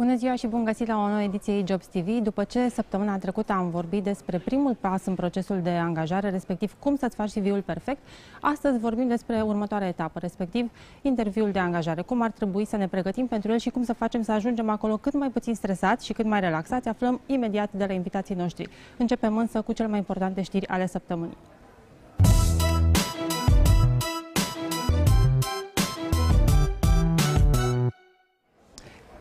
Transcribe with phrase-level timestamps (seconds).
[0.00, 2.08] Bună ziua și bun găsit la o nouă ediție Jobs TV.
[2.22, 6.96] După ce săptămâna trecută am vorbit despre primul pas în procesul de angajare, respectiv cum
[6.96, 7.98] să-ți faci CV-ul perfect,
[8.40, 10.70] astăzi vorbim despre următoarea etapă, respectiv
[11.02, 12.02] interviul de angajare.
[12.02, 14.96] Cum ar trebui să ne pregătim pentru el și cum să facem să ajungem acolo
[14.96, 18.68] cât mai puțin stresați și cât mai relaxați, aflăm imediat de la invitații noștri.
[18.98, 21.36] Începem însă cu cele mai importante știri ale săptămânii.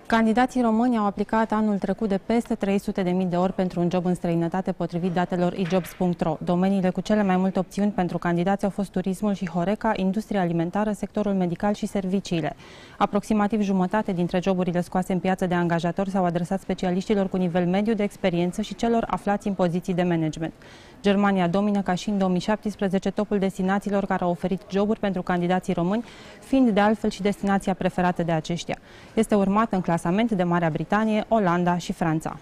[0.09, 4.13] Candidații români au aplicat anul trecut de peste 300.000 de ori pentru un job în
[4.13, 6.37] străinătate potrivit datelor ejobs.ro.
[6.43, 10.91] Domeniile cu cele mai multe opțiuni pentru candidați au fost turismul și Horeca, industria alimentară,
[10.91, 12.55] sectorul medical și serviciile.
[12.97, 17.93] Aproximativ jumătate dintre joburile scoase în piață de angajatori s-au adresat specialiștilor cu nivel mediu
[17.93, 20.53] de experiență și celor aflați în poziții de management.
[21.01, 26.03] Germania domină ca și în 2017 topul destinațiilor care au oferit joburi pentru candidații români,
[26.39, 28.77] fiind de altfel și destinația preferată de aceștia.
[29.13, 32.37] Este urmat în clasament de Marea Britanie, Olanda și Franța.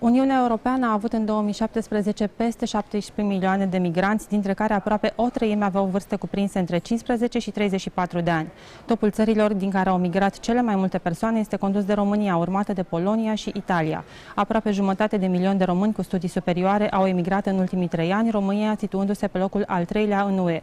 [0.00, 5.28] Uniunea Europeană a avut în 2017 peste 17 milioane de migranți, dintre care aproape o
[5.28, 8.48] treime aveau vârste cuprinse între 15 și 34 de ani.
[8.86, 12.72] Topul țărilor din care au migrat cele mai multe persoane este condus de România, urmată
[12.72, 14.04] de Polonia și Italia.
[14.34, 18.30] Aproape jumătate de milion de români cu studii superioare au emigrat în ultimii trei ani,
[18.30, 20.60] România situându-se pe locul al treilea în UE.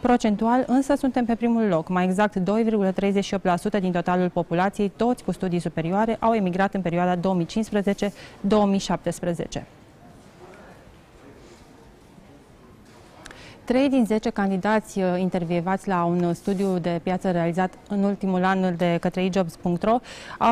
[0.00, 1.88] Procentual, însă, suntem pe primul loc.
[1.88, 7.16] Mai exact, 2,38% din totalul populației, toți cu studii superioare, au emigrat în perioada
[8.78, 9.85] 2015-2017.
[13.66, 18.76] 3 din 10 candidați uh, intervievați la un studiu de piață realizat în ultimul an
[18.76, 19.98] de către ejobs.ro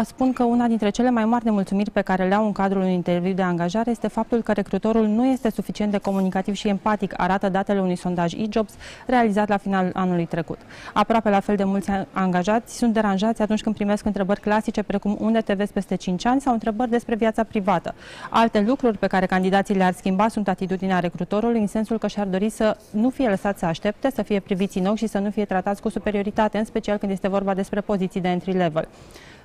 [0.04, 2.92] spun că una dintre cele mai mari nemulțumiri pe care le au în cadrul unui
[2.92, 7.48] interviu de angajare este faptul că recrutorul nu este suficient de comunicativ și empatic, arată
[7.48, 8.72] datele unui sondaj eJobs
[9.06, 10.58] realizat la finalul anului trecut.
[10.92, 15.41] Aproape la fel de mulți angajați sunt deranjați atunci când primesc întrebări clasice precum unde
[15.41, 17.94] te vezi peste 5 ani sau întrebări despre viața privată.
[18.31, 22.48] Alte lucruri pe care candidații le-ar schimba sunt atitudinea recrutorului în sensul că și-ar dori
[22.48, 25.44] să nu fie lăsați să aștepte, să fie priviți în ochi și să nu fie
[25.44, 28.88] tratați cu superioritate, în special când este vorba despre poziții de entry level.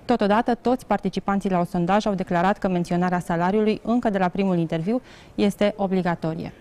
[0.06, 4.58] Totodată, toți participanții la un sondaj au declarat că menționarea salariului încă de la primul
[4.58, 5.02] interviu
[5.36, 6.54] este obligatorie.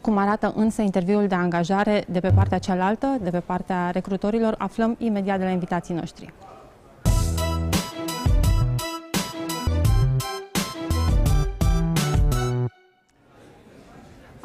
[0.00, 4.96] Cum arată însă interviul de angajare de pe partea cealaltă, de pe partea recrutorilor, aflăm
[4.98, 6.32] imediat de la invitații noștri.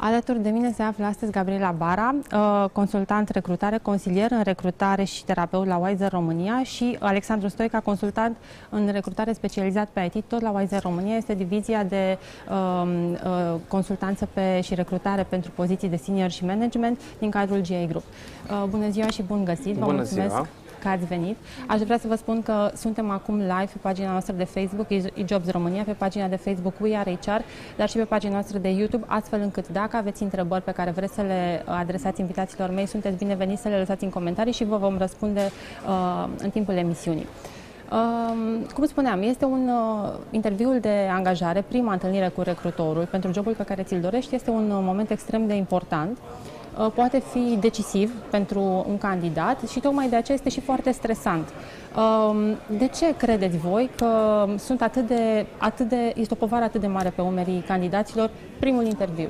[0.04, 5.24] Alături de mine se află astăzi Gabriela Bara, uh, consultant recrutare, consilier în recrutare și
[5.24, 8.36] terapeut la Wiser România și Alexandru Stoica, consultant
[8.70, 11.16] în recrutare specializat pe IT, tot la Wiser România.
[11.16, 12.18] Este divizia de
[12.50, 17.84] uh, uh, consultanță pe, și recrutare pentru poziții de senior și management din cadrul GA
[17.88, 18.04] Group.
[18.50, 19.74] Uh, bună ziua și bun găsit!
[19.74, 20.30] Vă bună mulțumesc!
[20.30, 20.48] Ziua
[20.82, 21.36] că ați venit.
[21.66, 25.50] Aș vrea să vă spun că suntem acum live pe pagina noastră de Facebook, eJobs
[25.50, 27.40] România, pe pagina de Facebook We Are HR,
[27.76, 31.14] dar și pe pagina noastră de YouTube, astfel încât dacă aveți întrebări pe care vreți
[31.14, 34.98] să le adresați invitațiilor mei, sunteți bineveniți să le lăsați în comentarii și vă vom
[34.98, 35.40] răspunde
[35.86, 37.26] uh, în timpul emisiunii.
[37.92, 43.54] Uh, cum spuneam, este un uh, interviul de angajare, prima întâlnire cu recrutorul pentru jobul
[43.54, 46.18] pe care ți-l dorești, este un uh, moment extrem de important.
[46.78, 51.48] Uh, poate fi decisiv pentru un candidat și tocmai de aceea este și foarte stresant.
[51.48, 52.36] Um,
[52.78, 54.08] de ce credeți voi că
[54.58, 58.84] sunt atât de, atât de, este o povară atât de mare pe umerii candidaților primul
[58.84, 59.28] interviu?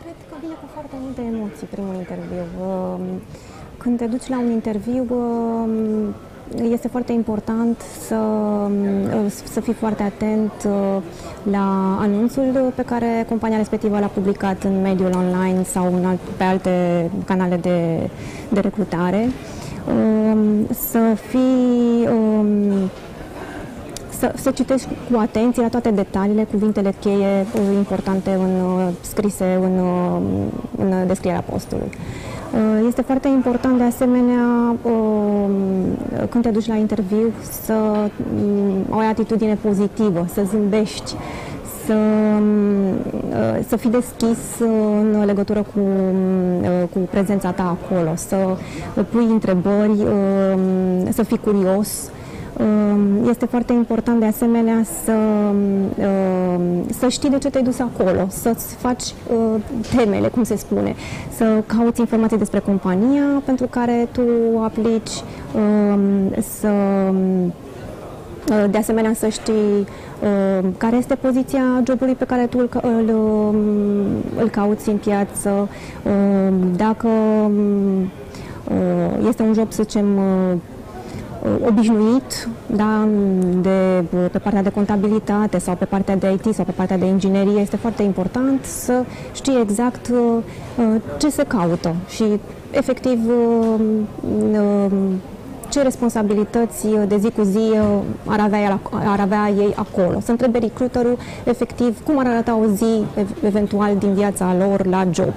[0.00, 2.44] Cred că vine cu foarte multe emoții primul interviu.
[2.66, 3.00] Um,
[3.76, 6.14] când te duci la un interviu, um,
[6.70, 8.16] este foarte important să,
[9.52, 11.02] să fii foarte atent uh,
[11.50, 16.44] la anunțul pe care compania respectivă l-a publicat în mediul online sau în alt, pe
[16.44, 18.10] alte canale de,
[18.48, 19.28] de recrutare.
[19.88, 20.98] Um, să
[21.28, 22.90] fii um,
[24.20, 29.58] să, să citești cu atenție la toate detaliile, cuvintele cheie uh, importante în, uh, scrise
[29.60, 29.78] în,
[30.78, 31.90] în descrierea postului.
[32.54, 35.52] Uh, este foarte important de asemenea um,
[36.28, 37.32] când te duci la interviu
[37.64, 37.74] să
[38.92, 41.14] um, ai atitudine pozitivă, să zâmbești,
[41.86, 41.94] să,
[42.38, 44.38] um, uh, să fii deschis
[45.12, 48.36] în legătură cu, uh, cu prezența ta acolo, să
[49.10, 50.06] pui întrebări,
[51.10, 52.19] să fii curios, Ehm,
[53.28, 55.12] este foarte important de asemenea să,
[55.98, 59.60] ehm, să știi de ce te-ai dus acolo, să-ți faci uh,
[59.96, 60.94] temele, cum se spune,
[61.36, 64.22] să cauți informații despre compania pentru care tu
[64.62, 65.10] aplici,
[65.56, 66.70] ehm, să
[68.50, 69.86] uh, de asemenea să știi
[70.76, 73.14] care este poziția jobului pe care tu îl, îl,
[74.40, 75.68] îl cauți în piață,
[76.76, 77.08] dacă
[79.28, 80.06] Este un job, să zicem,
[81.66, 83.08] obișnuit, da,
[83.60, 87.60] de, pe partea de contabilitate sau pe partea de IT sau pe partea de inginerie,
[87.60, 90.10] este foarte important să știi exact
[91.18, 92.24] ce se caută și
[92.70, 93.18] efectiv
[95.70, 97.78] ce responsabilități de zi cu zi
[98.26, 100.20] ar avea, ar avea ei acolo.
[100.20, 103.04] Să întrebe recruiterul efectiv cum ar arăta o zi
[103.42, 105.32] eventual din viața lor la job,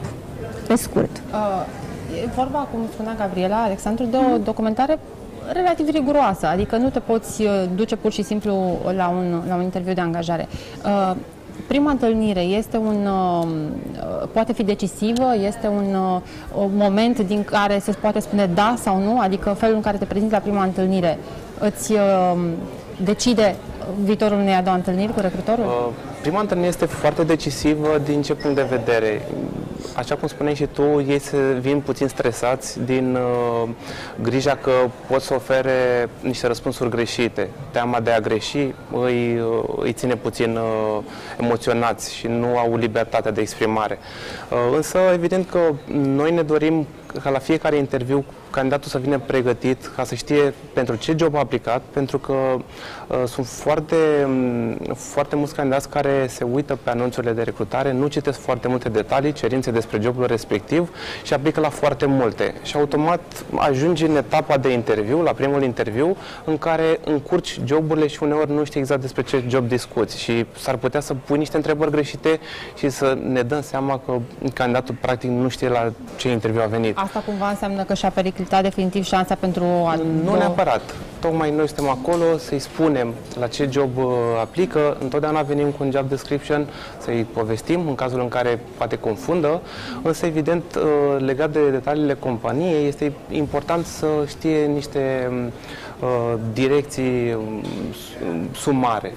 [0.67, 1.21] pe scurt.
[1.31, 4.99] Uh, e vorba, cum spunea Gabriela Alexandru, de o documentare
[5.51, 9.61] relativ riguroasă, adică nu te poți uh, duce pur și simplu la un, la un
[9.61, 10.47] interviu de angajare.
[10.85, 11.15] Uh,
[11.67, 15.95] prima întâlnire este un, uh, poate fi decisivă, este un,
[16.55, 20.05] un moment din care se poate spune da sau nu, adică felul în care te
[20.05, 21.17] prezinți la prima întâlnire
[21.59, 21.93] îți
[23.03, 23.55] decide
[24.03, 25.93] viitorul unei a doua întâlniri cu recrutorul?
[26.21, 29.21] Prima întâlnire este foarte decisivă din ce punct de vedere
[29.95, 33.69] așa cum spuneai și tu, ei se vin puțin stresați din uh,
[34.21, 34.71] grija că
[35.07, 37.49] pot să ofere niște răspunsuri greșite.
[37.71, 41.03] Teama de a greși îi, uh, îi ține puțin uh,
[41.39, 43.97] emoționați și nu au libertatea de exprimare.
[44.49, 45.59] Uh, însă, evident că
[45.93, 46.87] noi ne dorim
[47.23, 51.39] ca la fiecare interviu candidatul să vină pregătit ca să știe pentru ce job a
[51.39, 53.95] aplicat, pentru că uh, sunt foarte,
[54.25, 58.89] um, foarte mulți candidați care se uită pe anunțurile de recrutare, nu citesc foarte multe
[58.89, 60.89] detalii, cerințe despre jobul respectiv
[61.23, 62.53] și aplică la foarte multe.
[62.63, 68.23] Și automat ajungi în etapa de interviu, la primul interviu, în care încurci joburile și
[68.23, 71.91] uneori nu știi exact despre ce job discuți și s-ar putea să pui niște întrebări
[71.91, 72.39] greșite
[72.77, 74.17] și să ne dăm seama că
[74.53, 76.97] candidatul practic nu știe la ce interviu a venit.
[76.97, 78.09] Asta cumva înseamnă că și-a
[78.43, 79.95] periclitat definitiv șansa pentru a...
[80.23, 80.81] Nu neapărat.
[81.19, 84.03] Tocmai noi suntem acolo să-i spunem la ce job uh,
[84.39, 84.97] aplică.
[84.99, 86.67] Întotdeauna venim cu un job description
[86.97, 89.61] să-i povestim în cazul în care poate confundă,
[90.01, 90.83] însă evident uh,
[91.25, 95.47] legat de detaliile companiei este important să știe niște uh,
[96.53, 97.63] direcții um,
[98.55, 99.13] sumare.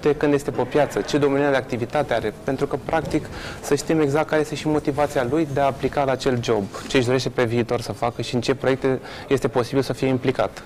[0.00, 3.26] De când este pe piață, ce domeniu de activitate are, pentru că practic
[3.60, 6.96] să știm exact care este și motivația lui de a aplica la acel job, ce
[6.96, 10.62] își dorește pe viitor să facă și în ce proiecte este posibil să fie implicat.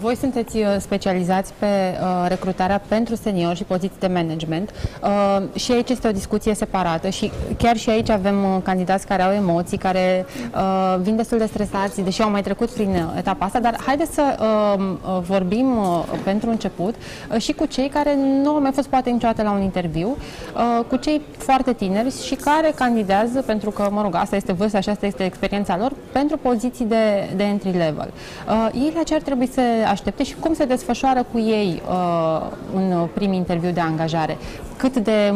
[0.00, 4.70] Voi sunteți uh, specializați pe uh, recrutarea pentru seniori și poziții de management
[5.02, 9.22] uh, și aici este o discuție separată și chiar și aici avem uh, candidați care
[9.22, 13.44] au emoții, care uh, vin destul de stresați, deși au mai trecut prin uh, etapa
[13.44, 18.16] asta, dar haideți să uh, uh, vorbim uh, pentru început uh, și cu cei care
[18.42, 20.16] nu au mai fost poate niciodată la un interviu,
[20.54, 24.80] uh, cu cei foarte tineri și care candidează, pentru că, mă rog, asta este vârsta
[24.80, 28.12] și asta este experiența lor, pentru poziții de, de entry level.
[28.48, 32.40] Uh, ei la ce ar trebui să aștepte și cum se desfășoară cu ei uh,
[32.74, 34.36] un prim interviu de angajare.
[34.76, 35.30] Cât de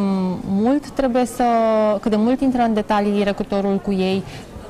[0.49, 1.45] mult trebuie să,
[2.01, 4.23] cât de mult intră în detalii recrutorul cu ei,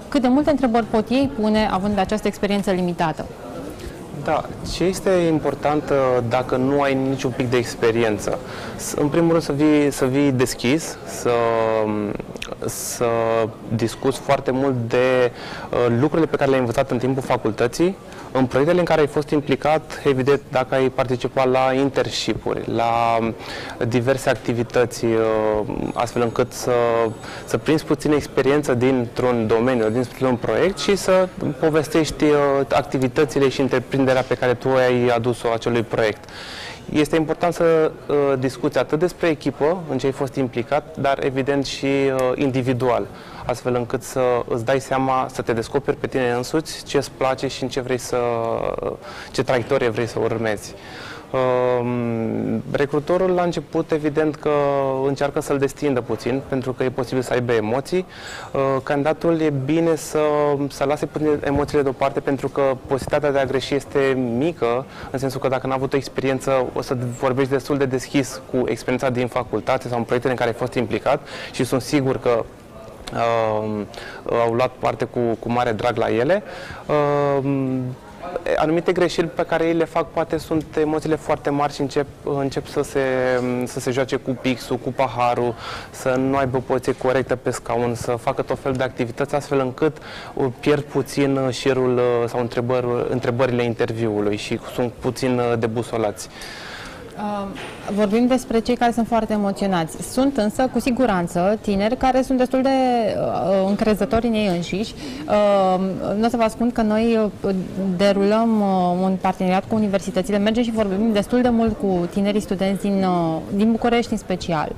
[0.08, 3.24] cât de multe întrebări pot ei pune având această experiență limitată.
[4.24, 4.44] Da,
[4.74, 5.96] ce este important uh,
[6.28, 8.38] dacă nu ai niciun pic de experiență?
[8.96, 11.30] În primul rând să vii, să vii deschis, să,
[12.66, 13.08] să
[13.74, 15.32] discuți foarte mult de
[15.70, 17.96] uh, lucrurile pe care le-ai învățat în timpul facultății,
[18.32, 23.18] în proiectele în care ai fost implicat, evident, dacă ai participat la internship-uri, la
[23.88, 25.20] diverse activități, uh,
[25.94, 26.72] astfel încât să,
[27.44, 31.28] să prinzi puțin experiență dintr-un domeniu, dintr-un proiect și să
[31.60, 32.36] povestești uh,
[32.72, 36.24] activitățile și întreprinderea pe care tu ai adus-o acelui proiect.
[36.92, 41.66] Este important să uh, discuți atât despre echipă, în ce ai fost implicat, dar evident
[41.66, 43.06] și uh, individual,
[43.46, 47.46] astfel încât să îți dai seama, să te descoperi pe tine însuți, ce îți place
[47.46, 48.18] și în ce vrei să,
[49.32, 50.74] ce traiectorie vrei să urmezi.
[51.32, 54.50] Ehm, recrutorul la început evident că
[55.06, 58.06] încearcă să-l destindă puțin pentru că e posibil să aibă emoții.
[58.52, 60.20] Ehm, candidatul e bine să,
[60.68, 65.40] să lase puțin emoțiile deoparte pentru că posibilitatea de a greși este mică, în sensul
[65.40, 69.26] că dacă n-a avut o experiență o să vorbești destul de deschis cu experiența din
[69.26, 71.20] facultate sau în proiectele în care ai fost implicat
[71.52, 72.44] și sunt sigur că
[73.14, 73.84] uh,
[74.44, 76.42] au luat parte cu, cu mare drag la ele.
[76.86, 77.44] Uh,
[78.56, 82.66] anumite greșeli pe care ei le fac poate sunt emoțiile foarte mari și încep, încep
[82.66, 83.00] să, se,
[83.64, 85.54] să se joace cu pixul, cu paharul,
[85.90, 89.96] să nu aibă poziție corectă pe scaun, să facă tot fel de activități astfel încât
[90.60, 96.28] pierd puțin șirul uh, sau întrebări, întrebările interviului și sunt puțin uh, debusolați.
[97.94, 100.12] Vorbim despre cei care sunt foarte emoționați.
[100.12, 104.94] Sunt însă, cu siguranță, tineri care sunt destul de uh, încrezători în ei înșiși.
[105.26, 105.80] Uh,
[106.18, 107.54] nu o să vă spun că noi uh,
[107.96, 112.82] derulăm uh, un parteneriat cu universitățile, mergem și vorbim destul de mult cu tinerii studenți
[112.82, 114.68] din, uh, din București în special.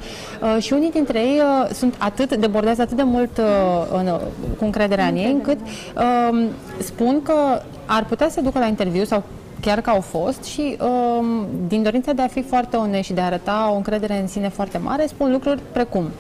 [0.42, 3.44] Uh, și unii dintre ei uh, sunt atât, debordează atât de mult uh,
[3.92, 4.06] în,
[4.58, 6.46] cu încrederea în ei, încât uh,
[6.78, 9.22] spun că ar putea să ducă la interviu sau
[9.60, 13.20] chiar că au fost și um, din dorința de a fi foarte onest și de
[13.20, 16.10] a arăta o încredere în sine foarte mare, spun lucruri precum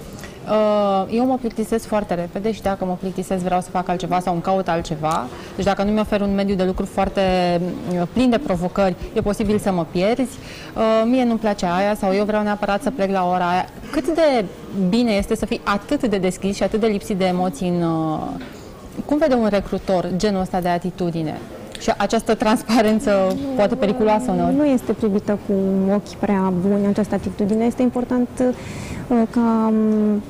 [0.50, 4.32] uh, eu mă plictisesc foarte repede și dacă mă plictisesc vreau să fac altceva sau
[4.32, 5.26] îmi caut altceva.
[5.56, 7.20] Deci dacă nu mi ofer un mediu de lucru foarte
[7.92, 10.38] uh, plin de provocări, e posibil să mă pierzi.
[10.76, 13.68] Uh, mie nu-mi place aia sau eu vreau neapărat să plec la ora aia.
[13.90, 14.44] Cât de
[14.88, 17.84] bine este să fii atât de deschis și atât de lipsit de emoții în...
[19.04, 21.38] Cum vede un recrutor genul ăsta de atitudine?
[21.80, 24.54] Și această transparență poate periculoasă uneori.
[24.54, 25.54] Nu este privită cu
[25.94, 27.64] ochi prea buni această atitudine.
[27.64, 28.28] Este important
[29.08, 30.22] uh, ca um,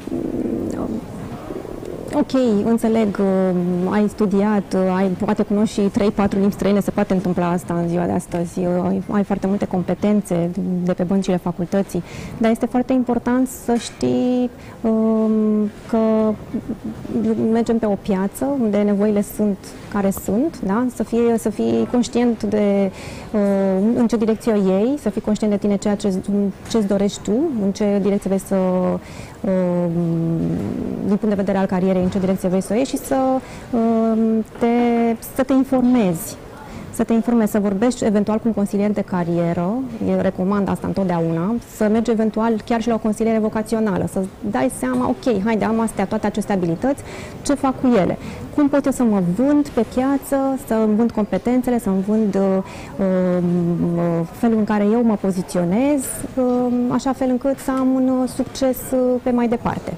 [2.15, 2.33] ok,
[2.65, 7.51] înțeleg, uh, ai studiat, uh, ai, poate cunoști și 3-4 limbi străine, se poate întâmpla
[7.51, 10.51] asta în ziua de astăzi, ai, ai foarte multe competențe
[10.85, 12.03] de pe băncile facultății,
[12.39, 14.51] dar este foarte important să știi
[14.81, 16.33] um, că
[17.53, 19.59] mergem pe o piață unde nevoile sunt
[19.93, 20.87] care sunt, da?
[20.95, 22.91] să, fie, să fii conștient de
[23.33, 23.41] uh,
[23.95, 26.13] în ce direcție o iei, să fii conștient de tine ceea ce
[26.73, 28.99] îți dorești tu, în ce direcție vrei să, uh,
[31.07, 33.17] din punct de vedere al carierei, în ce direcție vrei să o ieși și să,
[33.71, 34.19] uh,
[34.59, 34.67] te,
[35.35, 36.37] să te informezi
[37.01, 39.75] să te informezi, să vorbești eventual cu un consilier de carieră,
[40.09, 44.71] eu recomand asta întotdeauna, să mergi eventual chiar și la o consiliere vocațională, să dai
[44.79, 47.03] seama, ok, haide, am astea, toate aceste abilități,
[47.43, 48.19] ce fac cu ele?
[48.55, 52.35] Cum pot eu să mă vând pe piață, să îmi vând competențele, să îmi vând
[52.35, 52.43] uh,
[52.99, 56.01] uh, felul în care eu mă poziționez,
[56.35, 59.93] uh, așa fel încât să am un uh, succes uh, pe mai departe.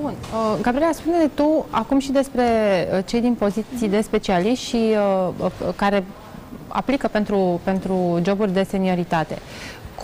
[0.00, 0.14] Bun.
[0.32, 2.42] Uh, Gabriela, spune tu acum și despre
[2.92, 6.04] uh, cei din poziții de specialiști și uh, uh, care
[6.68, 9.38] aplică pentru, pentru joburi de senioritate.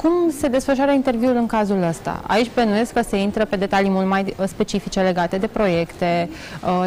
[0.00, 2.20] Cum se desfășoară interviul în cazul ăsta?
[2.26, 6.28] Aici bănuiesc că se intră pe detalii mult mai uh, specifice legate de proiecte,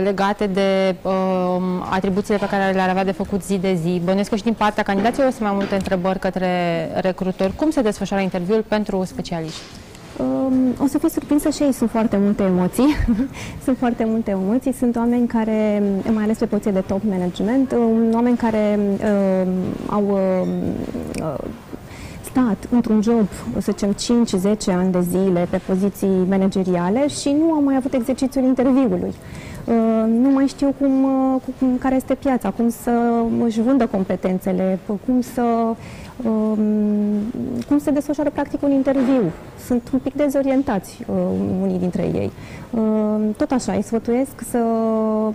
[0.04, 1.12] legate de uh,
[1.90, 4.02] atribuțiile pe care le-ar avea de făcut zi de zi.
[4.04, 6.50] Bănuiesc că și din partea candidaților sunt mai multe întrebări către
[6.94, 7.56] recrutori.
[7.56, 9.62] Cum se desfășoară interviul pentru specialiști?
[10.80, 12.96] O să fiți surprinsă și ei, sunt foarte multe emoții.
[13.66, 14.74] sunt foarte multe emoții.
[14.74, 19.48] Sunt oameni care, mai ales pe poziție de top management, um, oameni care uh,
[19.90, 21.38] au uh,
[22.24, 23.96] stat într-un job, să zicem,
[24.56, 29.14] 5-10 ani de zile pe poziții manageriale și nu au mai avut exercițiul interviului.
[29.66, 29.74] Uh,
[30.22, 32.92] nu mai știu cum, uh, cum, care este piața, cum să
[33.46, 35.76] își vândă competențele, cum să um,
[37.68, 39.32] cum se desfășoară practic un interviu.
[39.66, 41.16] Sunt un pic dezorientați uh,
[41.62, 42.32] unii dintre ei.
[42.72, 44.60] Uh, tot așa, îi sfătuiesc să,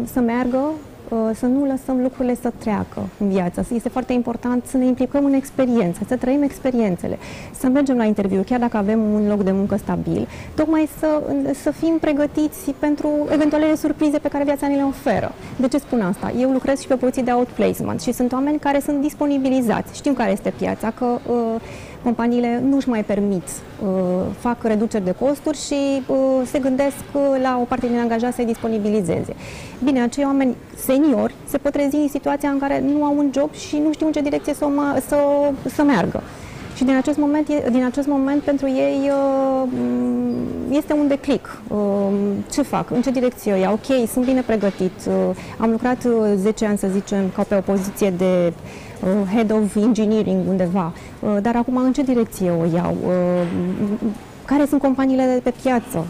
[0.04, 0.89] să meargă Uh,
[1.34, 3.66] să nu lăsăm lucrurile să treacă în viață.
[3.74, 7.18] Este foarte important să ne implicăm în experiență, să trăim experiențele,
[7.54, 11.22] să mergem la interviu, chiar dacă avem un loc de muncă stabil, tocmai să,
[11.62, 15.32] să fim pregătiți pentru eventualele surprize pe care viața ne le oferă.
[15.56, 16.32] De ce spun asta?
[16.38, 19.96] Eu lucrez și pe poziții de outplacement și sunt oameni care sunt disponibilizați.
[19.96, 21.60] Știm care este piața, că uh,
[22.02, 23.88] companiile nu își mai permit, uh,
[24.38, 28.44] fac reduceri de costuri și uh, se gândesc uh, la o parte din angajați să-i
[28.44, 29.34] disponibilizeze.
[29.84, 33.54] Bine, acei oameni seniori se pot trezi în situația în care nu au un job
[33.54, 35.16] și nu știu în ce direcție să, mă, să,
[35.74, 36.22] să meargă.
[36.76, 39.10] Și din acest moment, din acest moment pentru ei
[40.70, 41.60] este un declic.
[42.50, 42.90] Ce fac?
[42.90, 43.72] În ce direcție o iau?
[43.72, 44.92] Ok, sunt bine pregătit.
[45.58, 48.89] Am lucrat 10 ani, să zicem, ca pe o poziție de Uh,
[49.34, 52.96] head of engineering undeva, uh, dar acum în ce direcție o iau?
[53.06, 53.46] Uh,
[54.44, 56.06] care sunt companiile de pe piață?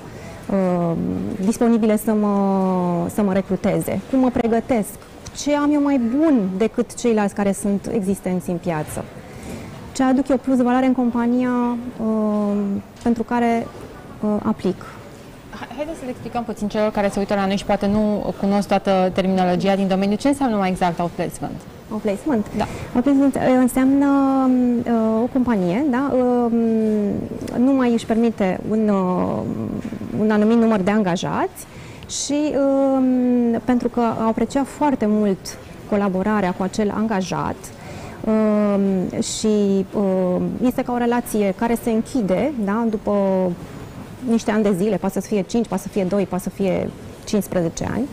[1.44, 4.88] disponibile să mă, să mă recruteze, cum mă pregătesc,
[5.36, 9.04] ce am eu mai bun decât ceilalți care sunt existenți în piață,
[9.92, 12.52] ce aduc eu plus valoare în compania uh,
[13.02, 13.66] pentru care
[14.20, 14.84] uh, aplic.
[15.76, 18.68] Haideți să le explicăm puțin celor care se uită la noi și poate nu cunosc
[18.68, 20.16] toată terminologia din domeniu.
[20.16, 21.60] Ce înseamnă mai exact outplacement?
[21.90, 22.46] Outplacement?
[22.56, 22.66] Da.
[22.94, 24.06] Outplacement uh, înseamnă
[24.86, 26.12] uh, o companie, da?
[26.14, 26.52] Uh,
[27.58, 29.42] nu mai își permite un, uh,
[30.20, 31.66] un anumit număr de angajați
[32.08, 37.56] și uh, pentru că au apreciat foarte mult colaborarea cu acel angajat,
[38.24, 43.12] uh, și uh, este ca o relație care se închide da, după
[44.28, 46.90] niște ani de zile, poate să fie 5, poate să fie 2, poate să fie
[47.24, 48.04] 15 ani.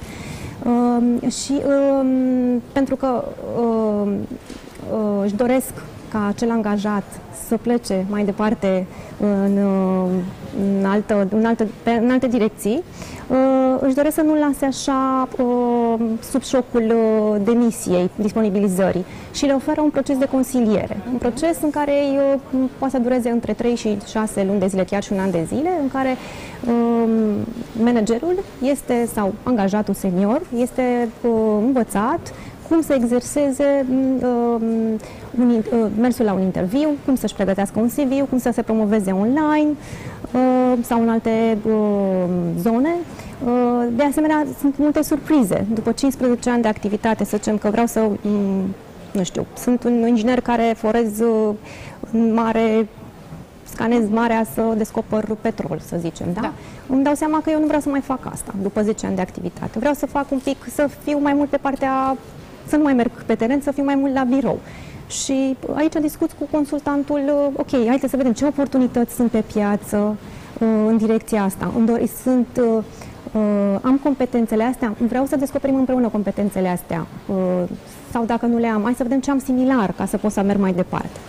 [0.66, 3.24] Uh, și uh, pentru că
[3.60, 4.12] uh,
[4.92, 5.74] uh, își doresc
[6.12, 7.04] ca acel angajat
[7.48, 8.86] să plece mai departe
[9.20, 9.58] în,
[10.80, 12.84] în, altă, în, altă, pe, în alte direcții,
[13.80, 15.28] își doresc să nu lase așa
[16.32, 16.94] sub șocul
[17.44, 20.98] demisiei, disponibilizării și le oferă un proces de consiliere.
[21.12, 22.20] Un proces în care ei
[22.78, 25.44] poate să dureze între 3 și 6 luni de zile, chiar și un an de
[25.48, 26.18] zile, în care
[27.84, 31.10] managerul este, sau angajatul senior, este
[31.66, 32.34] învățat
[32.70, 33.86] cum să exerseze
[34.22, 34.56] uh,
[35.40, 39.12] un, uh, mersul la un interviu, cum să-și pregătească un CV, cum să se promoveze
[39.12, 39.70] online
[40.32, 41.74] uh, sau în alte uh,
[42.60, 42.96] zone.
[43.46, 45.66] Uh, de asemenea, sunt multe surprize.
[45.74, 48.76] După 15 ani de activitate, să zicem că vreau să, um,
[49.12, 51.54] nu știu, sunt un inginer care forez uh,
[52.12, 52.88] în mare
[53.64, 56.42] scanez marea să descoper petrol, să zicem, da?
[56.42, 56.54] da?
[56.88, 59.22] Îmi dau seama că eu nu vreau să mai fac asta după 10 ani de
[59.22, 59.80] activitate.
[59.80, 62.18] Vreau să fac un pic, să fiu mai mult pe partea
[62.68, 64.60] să nu mai merg pe teren, să fiu mai mult la birou.
[65.08, 69.98] Și aici discut cu consultantul, uh, ok, hai să vedem ce oportunități sunt pe piață
[69.98, 71.72] uh, în direcția asta.
[71.78, 72.84] Îmi dori, sunt, uh,
[73.82, 77.08] am competențele astea, vreau să descoperim împreună competențele astea.
[78.12, 80.42] Sau dacă nu le am, hai să vedem ce am similar ca să pot să
[80.42, 81.20] merg mai departe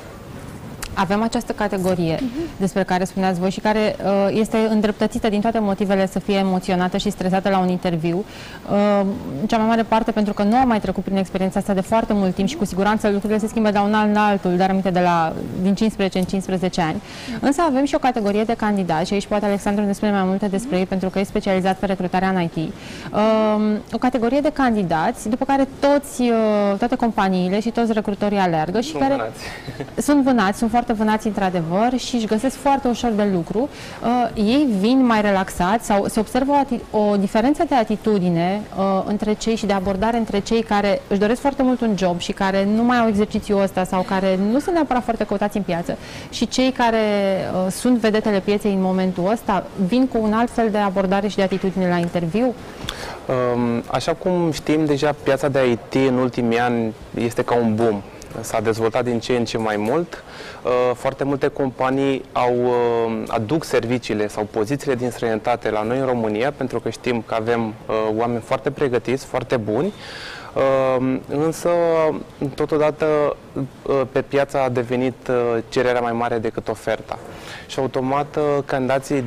[0.98, 2.58] avem această categorie uh-huh.
[2.58, 6.96] despre care spuneați voi și care uh, este îndreptățită din toate motivele să fie emoționată
[6.96, 8.24] și stresată la un interviu.
[8.70, 9.06] Uh,
[9.46, 12.12] cea mai mare parte pentru că nu am mai trecut prin experiența asta de foarte
[12.12, 14.90] mult timp și cu siguranță lucrurile se schimbă de un an la altul, dar aminte
[14.90, 16.96] de la din 15 în 15 ani.
[16.96, 17.40] Uh-huh.
[17.40, 20.46] Însă avem și o categorie de candidați și aici poate Alexandru ne spune mai multe
[20.46, 22.56] despre ei pentru că e specializat pe recrutarea în IT.
[22.56, 28.80] Uh, o categorie de candidați după care toți, uh, toate companiile și toți recrutorii alergă
[28.80, 29.40] și sunt care vânați.
[30.06, 33.68] sunt vânați, sunt foarte foarte vânați într-adevăr și își găsesc foarte ușor de lucru.
[34.02, 36.52] Uh, ei vin mai relaxați sau se observă
[36.90, 41.18] o, o diferență de atitudine uh, între cei și de abordare între cei care își
[41.18, 44.58] doresc foarte mult un job și care nu mai au exercițiul ăsta sau care nu
[44.58, 45.98] sunt neapărat foarte căutați în piață
[46.30, 46.96] și cei care
[47.52, 51.36] uh, sunt vedetele pieței în momentul ăsta vin cu un alt fel de abordare și
[51.36, 52.54] de atitudine la interviu?
[53.54, 58.02] Um, așa cum știm, deja piața de IT în ultimii ani este ca un boom
[58.40, 60.24] s-a dezvoltat din ce în ce mai mult.
[60.62, 66.06] Uh, foarte multe companii au, uh, aduc serviciile sau pozițiile din străinătate la noi în
[66.06, 69.92] România, pentru că știm că avem uh, oameni foarte pregătiți, foarte buni,
[71.28, 71.70] însă
[72.54, 73.36] totodată
[74.12, 75.30] pe piață a devenit
[75.68, 77.18] cererea mai mare decât oferta.
[77.66, 79.24] Și automat candidații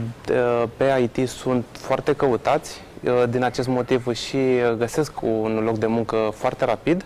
[0.78, 2.91] pe IT sunt foarte căutați, Uh,
[3.30, 7.06] din acest motiv și uh, găsesc un loc de muncă foarte rapid.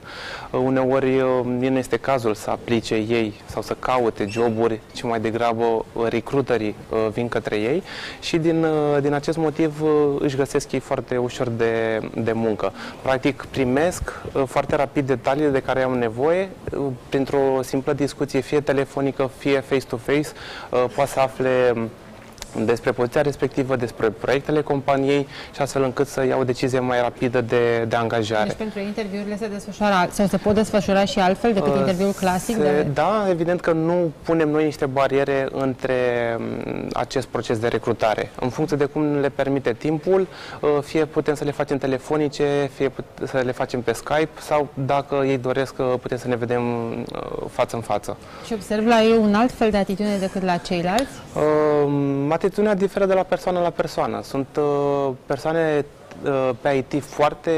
[0.51, 5.85] Uh, uneori nu este cazul să aplice ei sau să caute joburi, ci mai degrabă
[6.09, 6.75] recruiterii
[7.11, 7.83] vin către ei
[8.19, 8.65] și din,
[9.01, 9.83] din acest motiv
[10.19, 12.73] își găsesc ei foarte ușor de, de muncă.
[13.01, 16.49] Practic primesc foarte rapid detaliile de care am nevoie
[17.09, 20.29] printr-o simplă discuție, fie telefonică, fie face-to-face,
[20.69, 21.73] poate să afle
[22.63, 27.41] despre poziția respectivă, despre proiectele companiei și astfel încât să iau o decizie mai rapidă
[27.41, 28.47] de, de angajare.
[28.47, 32.55] Deci pentru interviurile se desfășoară sau se pot desfășura și altfel decât uh, interviul clasic?
[32.55, 32.87] Se, de...
[32.93, 35.93] Da, evident că nu punem noi niște bariere între
[36.39, 38.31] mm, acest proces de recrutare.
[38.39, 40.27] În funcție de cum le permite timpul,
[40.59, 42.91] uh, fie putem să le facem telefonice, fie
[43.23, 46.63] să le facem pe Skype sau dacă ei doresc uh, putem să ne vedem
[47.51, 48.17] față în față.
[48.45, 51.11] Și observ la ei un alt fel de atitudine decât la ceilalți?
[51.35, 51.41] Uh,
[52.45, 54.21] atitudinea diferă de la persoană la persoană.
[54.21, 55.85] Sunt uh, persoane uh,
[56.61, 57.51] pe IT foarte,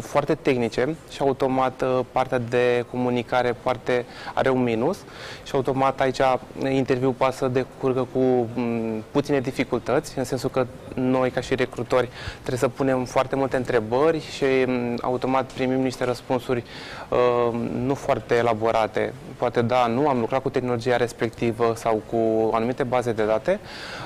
[0.00, 4.98] foarte tehnice și automat uh, partea de comunicare parte are un minus
[5.44, 6.20] și automat aici
[6.68, 12.08] interviul poate să decurgă cu mm, puține dificultăți, în sensul că noi ca și recrutori
[12.38, 16.64] trebuie să punem foarte multe întrebări și mm, automat primim niște răspunsuri
[17.08, 19.12] uh, nu foarte elaborate.
[19.36, 23.60] Poate da, nu am lucrat cu tehnologia respectivă sau cu anumite baze de date,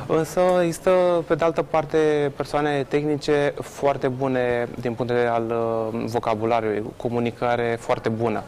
[0.07, 5.51] însă există pe de altă parte persoane tehnice foarte bune din punct de vedere al
[5.51, 8.43] uh, vocabularului, comunicare foarte bună.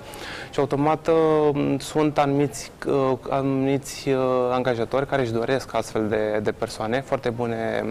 [0.50, 4.08] Și automat uh, sunt anumiți, uh, anumiți
[4.50, 7.84] angajatori care își doresc astfel de, de persoane foarte bune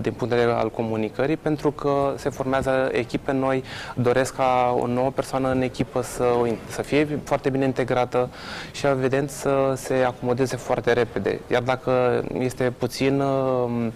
[0.00, 4.86] din punct de vedere al comunicării, pentru că se formează echipe noi, doresc ca o
[4.86, 6.24] nouă persoană în echipă să,
[6.68, 8.28] să fie foarte bine integrată
[8.72, 11.40] și, evident, să se acomodeze foarte repede.
[11.50, 13.86] Iar dacă este puțin uh,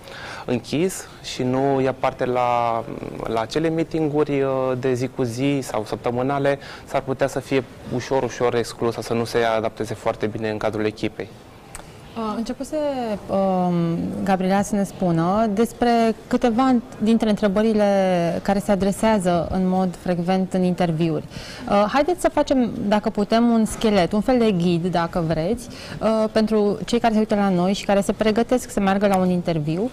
[0.46, 2.84] închis și nu ia parte la,
[3.26, 8.22] la acele meetinguri uh, de zi cu zi sau săptămânale, s-ar putea să fie ușor,
[8.22, 11.28] ușor exclusă, să nu se adapteze foarte bine în cadrul echipei.
[12.36, 12.76] Începuse
[13.26, 13.74] um,
[14.24, 17.84] Gabriela să ne spună despre câteva dintre întrebările
[18.42, 21.24] care se adresează în mod frecvent în interviuri.
[21.68, 25.68] Uh, haideți să facem, dacă putem, un schelet, un fel de ghid, dacă vreți,
[26.00, 29.16] uh, pentru cei care se uită la noi și care se pregătesc să meargă la
[29.16, 29.90] un interviu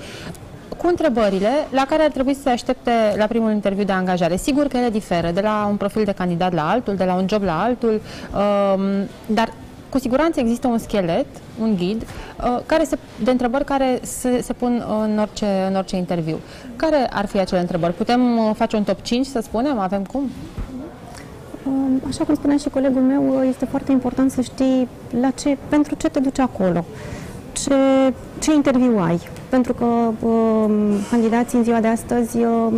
[0.78, 4.36] cu întrebările la care ar trebui să se aștepte la primul interviu de angajare.
[4.36, 7.26] Sigur că ele diferă de la un profil de candidat la altul, de la un
[7.30, 8.02] job la altul,
[8.34, 8.82] um,
[9.26, 9.54] dar
[9.92, 11.26] cu siguranță există un schelet,
[11.62, 15.96] un ghid, uh, care se, de întrebări care se, se pun în orice, în orice
[15.96, 16.40] interviu.
[16.76, 17.94] Care ar fi acele întrebări?
[17.94, 19.80] Putem uh, face un top 5, să spunem?
[19.80, 20.30] Avem cum?
[21.66, 24.88] Um, așa cum spunea și colegul meu, uh, este foarte important să știi
[25.22, 26.86] la ce, pentru ce te duci acolo,
[27.52, 27.74] ce,
[28.40, 29.20] ce interviu ai.
[29.50, 30.72] Pentru că um,
[31.10, 32.74] candidații în ziua de astăzi, um,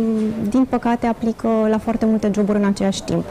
[0.48, 3.24] din păcate, aplică la foarte multe joburi în același timp.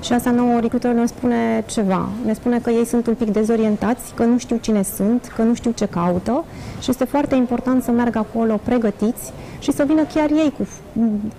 [0.00, 2.08] Și asta nouă recruiterul ne spune ceva.
[2.24, 5.54] Ne spune că ei sunt un pic dezorientați, că nu știu cine sunt, că nu
[5.54, 6.44] știu ce caută
[6.80, 10.68] și este foarte important să meargă acolo pregătiți și să vină chiar ei cu,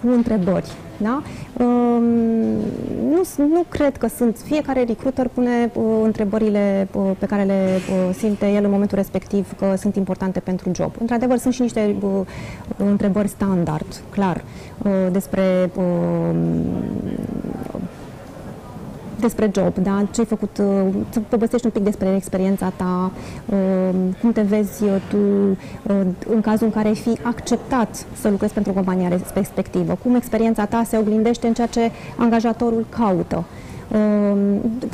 [0.01, 0.71] cu întrebări.
[1.01, 1.21] Da?
[1.63, 2.03] Um,
[3.09, 4.37] nu, nu cred că sunt.
[4.45, 9.53] Fiecare recruiter pune uh, întrebările uh, pe care le uh, simte el în momentul respectiv
[9.57, 10.91] că sunt importante pentru job.
[10.99, 12.09] Într-adevăr, sunt și niște uh,
[12.77, 14.43] întrebări standard, clar,
[14.83, 16.35] uh, despre uh,
[19.19, 20.05] despre job, da?
[20.11, 20.65] ce ai făcut, uh,
[21.09, 23.11] să povestești un pic despre experiența ta,
[23.45, 23.89] uh,
[24.21, 25.17] cum te vezi uh, tu
[26.29, 30.83] în cazul în care ai fi acceptat să lucrezi pentru compania respectivă, cum experiența ta
[30.85, 33.43] se oglindește în ceea ce angajatorul caută.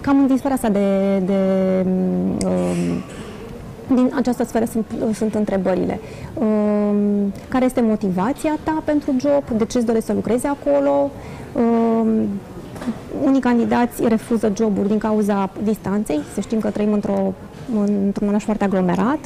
[0.01, 1.35] Cam din sfera asta de, de
[3.87, 5.99] din această sferă sunt, sunt întrebările.
[7.47, 9.57] Care este motivația ta pentru job?
[9.57, 11.11] De ce îți dorești să lucrezi acolo?
[13.23, 17.33] Unii candidați refuză joburi din cauza distanței, să știm că trăim într-o,
[18.05, 19.19] într-un oraș foarte aglomerat.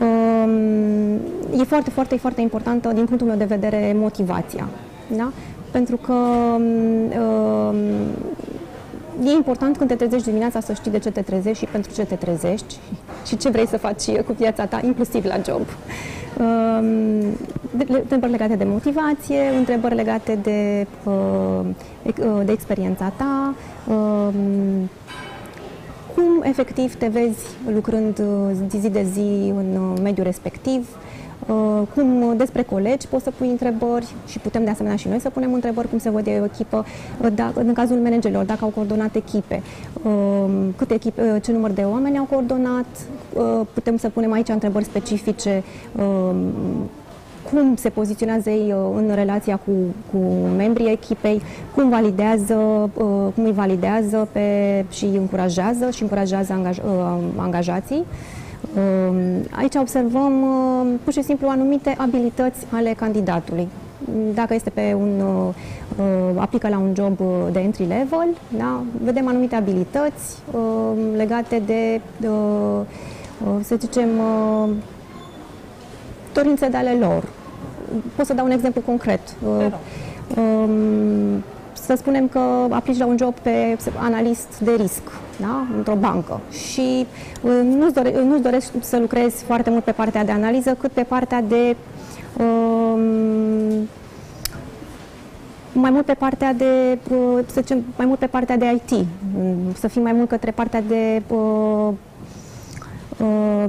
[0.00, 1.14] Um,
[1.60, 4.68] e foarte, foarte, foarte importantă, din punctul meu de vedere, motivația.
[5.16, 5.32] Da?
[5.70, 7.76] Pentru că um,
[9.24, 12.04] e important când te trezești dimineața să știi de ce te trezești și pentru ce
[12.04, 12.78] te trezești
[13.26, 15.60] și ce vrei să faci cu viața ta, inclusiv la job.
[16.40, 17.36] Um,
[17.88, 21.60] întrebări legate de motivație, întrebări legate de, uh,
[22.04, 23.54] uh, de experiența ta,
[23.88, 24.90] um,
[26.14, 31.07] cum efectiv te vezi lucrând uh, zi de zi în mediul respectiv, Uh,
[31.94, 35.52] cum despre colegi poți să pui întrebări și putem de asemenea și noi să punem
[35.52, 36.84] întrebări cum se vede o echipă,
[37.20, 39.62] uh, dacă, în cazul managerilor, dacă au coordonat echipe,
[40.02, 40.44] uh,
[40.76, 42.86] câte echipe, ce număr de oameni au coordonat,
[43.74, 45.62] putem să punem aici întrebări specifice
[47.50, 49.72] cum se poziționează ei în relația cu,
[50.12, 50.18] cu
[50.56, 51.42] membrii echipei,
[51.74, 52.90] cum validează,
[53.34, 56.78] cum îi validează pe, și încurajează și încurajează angaj,
[57.36, 58.04] angajații.
[58.76, 63.68] Ehm, aici observăm ehm, pur și simplu anumite abilități ale candidatului.
[64.34, 65.22] Dacă este pe un,
[65.98, 67.18] ehm, aplică la un job
[67.52, 70.36] de entry level, da, vedem anumite abilități
[71.16, 72.28] legate de, de
[73.62, 74.08] să zicem,
[76.32, 77.24] dorințe de ale lor.
[78.16, 79.20] Pot să dau un exemplu concret.
[81.88, 82.38] Să spunem că
[82.70, 85.02] aplici la un job pe analist de risc
[85.40, 85.66] da?
[85.76, 87.06] într-o bancă și
[87.42, 91.02] uh, nu-ți, dore, nu-ți dorești să lucrezi foarte mult pe partea de analiză, cât pe
[91.02, 91.76] partea de
[92.38, 93.88] um,
[95.72, 99.06] mai mult pe partea de, uh, să zicem, mai mult pe partea de IT,
[99.78, 101.92] să fii mai mult către partea de uh,
[103.18, 103.64] uh,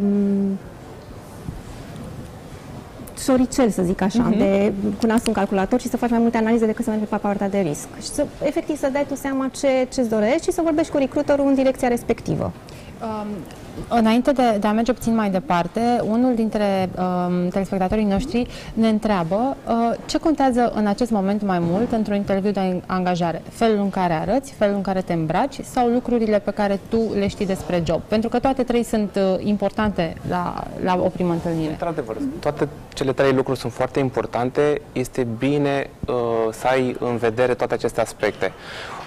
[3.24, 4.38] șoricel, să zic așa, uh-huh.
[4.38, 7.16] de cu nasul în calculator și să faci mai multe analize decât să mergi pe
[7.16, 7.88] partea de risc.
[8.02, 11.48] Și să, efectiv, să dai tu seama ce, ce-ți dorești și să vorbești cu recruiterul
[11.48, 12.52] în direcția respectivă.
[13.02, 13.28] Um,
[13.88, 19.58] Înainte de, de a merge puțin mai departe, unul dintre um, telespectatorii noștri ne întreabă
[19.68, 23.42] uh, ce contează în acest moment mai mult într-un interviu de angajare?
[23.50, 27.28] Felul în care arăți, felul în care te îmbraci sau lucrurile pe care tu le
[27.28, 28.02] știi despre job?
[28.08, 31.72] Pentru că toate trei sunt uh, importante la, la o primă întâlnire.
[31.72, 34.82] Într-adevăr, toate cele trei lucruri sunt foarte importante.
[34.92, 36.14] Este bine uh,
[36.52, 38.52] să ai în vedere toate aceste aspecte.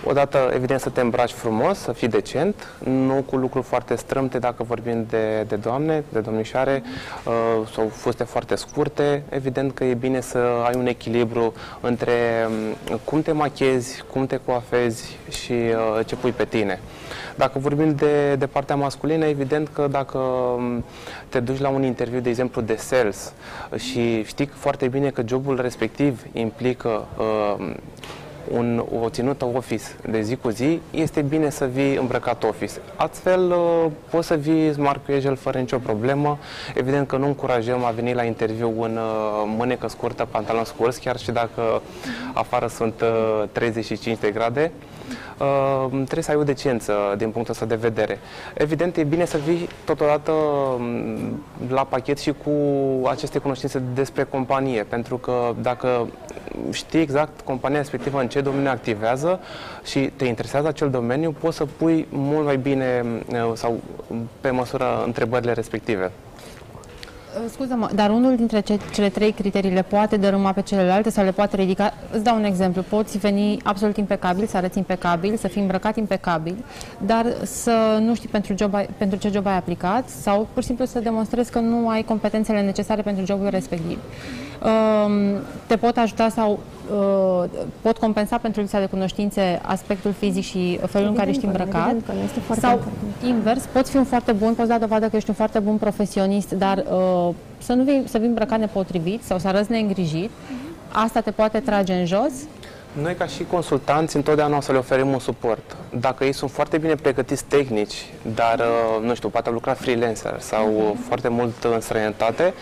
[0.05, 4.63] Odată, evident, să te îmbraci frumos, să fii decent, nu cu lucruri foarte strâmte dacă
[4.63, 6.83] vorbim de, de doamne, de domnișoare,
[7.25, 7.33] uh,
[7.75, 9.23] sau fuste foarte scurte.
[9.29, 12.13] Evident că e bine să ai un echilibru între
[12.47, 16.81] um, cum te machezi, cum te coafezi și uh, ce pui pe tine.
[17.35, 20.85] Dacă vorbim de, de partea masculină, evident că dacă um,
[21.29, 23.33] te duci la un interviu, de exemplu, de sales
[23.77, 27.75] și știi foarte bine că jobul respectiv implică uh,
[28.53, 32.73] un, o ținută office de zi cu zi, este bine să vii îmbrăcat office.
[32.97, 36.39] Astfel uh, poți să vii smart casual fără nicio problemă.
[36.75, 41.19] Evident că nu încurajăm a veni la interviu în uh, mânecă scurtă, pantaloni scurți, chiar
[41.19, 41.83] și dacă
[42.33, 44.73] afară sunt uh, 35 de grade.
[45.43, 48.19] Uh, trebuie să ai o decență din punctul ăsta de vedere.
[48.55, 52.53] Evident, e bine să vii totodată um, la pachet și cu
[53.09, 56.07] aceste cunoștințe despre companie, pentru că dacă
[56.71, 59.41] știi exact compania respectivă în ce domeniu activează
[59.85, 63.81] și te interesează acel domeniu, poți să pui mult mai bine uh, sau
[64.41, 66.11] pe măsură întrebările respective.
[67.37, 71.25] Uh, Scuză-mă, dar unul dintre ce, cele trei criterii le poate dărâma pe celelalte sau
[71.25, 71.95] le poate ridica?
[72.13, 72.83] Îți dau un exemplu.
[72.83, 76.65] Poți veni absolut impecabil, să arăți impecabil, să fii îmbrăcat impecabil,
[76.99, 80.67] dar să nu știi pentru, job ai, pentru ce job ai aplicat sau pur și
[80.69, 83.99] simplu să demonstrezi că nu ai competențele necesare pentru jobul respectiv.
[84.63, 86.59] Um, te pot ajuta sau uh,
[87.81, 91.77] pot compensa pentru lipsa de cunoștințe aspectul fizic și felul în care ești Evident că-
[91.77, 93.37] îmbrăcat evident că nu, este foarte sau important.
[93.37, 96.51] invers, poți fi un foarte bun, poți da dovadă că ești un foarte bun profesionist,
[96.53, 100.31] dar uh, să nu vii, să vii îmbrăcat nepotrivit sau să arăți neîngrijit,
[100.93, 102.33] asta te poate trage în jos.
[103.03, 105.77] Noi, ca și consultanți, întotdeauna o să le oferim un suport.
[106.01, 110.37] Dacă ei sunt foarte bine pregătiți tehnici, dar, uh, nu știu, poate au lucrat freelancer
[110.39, 112.55] sau uh, foarte mult în străinătate,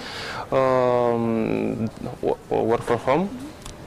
[0.48, 3.24] uh, work from home,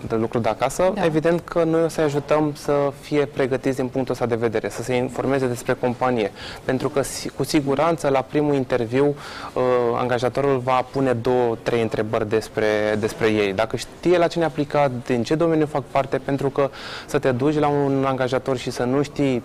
[0.08, 1.06] de lucru de acasă, Da.
[1.06, 4.84] evident că noi o să-i ajutăm să fie pregătiți din punctul ăsta de vedere, să
[4.84, 6.32] se informeze despre companie.
[6.64, 9.06] Pentru că si- cu siguranță la primul interviu
[9.54, 9.62] uh,
[9.98, 13.54] angajatorul va pune două, trei întrebări despre, despre ei.
[13.54, 16.70] Dacă știe la cine a aplicat, din ce domeniu fac parte, pentru că
[17.06, 19.44] să te duci la un angajator și să nu știi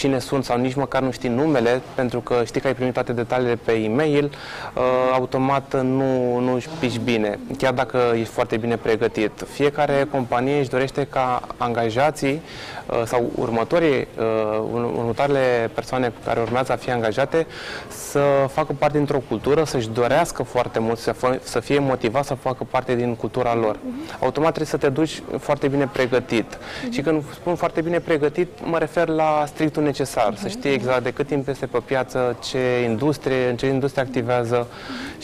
[0.00, 3.12] cine sunt sau nici măcar nu știi numele, pentru că știi că ai primit toate
[3.12, 4.82] detaliile pe e-mail, uh,
[5.12, 9.30] automat nu, nu își pici bine, chiar dacă ești foarte bine pregătit.
[9.52, 12.42] Fiecare companie își dorește ca angajații
[12.86, 17.46] uh, sau următorii, uh, ur- următoarele persoane care urmează a fi angajate
[17.88, 18.20] să
[18.52, 22.66] facă parte dintr-o cultură, să-și dorească foarte mult, să, fă, să fie motivat să facă
[22.70, 23.78] parte din cultura lor.
[24.20, 26.58] Automat trebuie să te duci foarte bine pregătit.
[26.90, 31.10] Și când spun foarte bine pregătit, mă refer la strictul necesar, să știi exact de
[31.10, 34.66] cât timp este pe piață, ce industrie, în ce industrie activează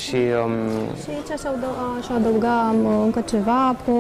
[0.05, 0.55] și um,
[1.02, 3.92] Și aici aș adăuga, aș adăuga um, încă ceva, că,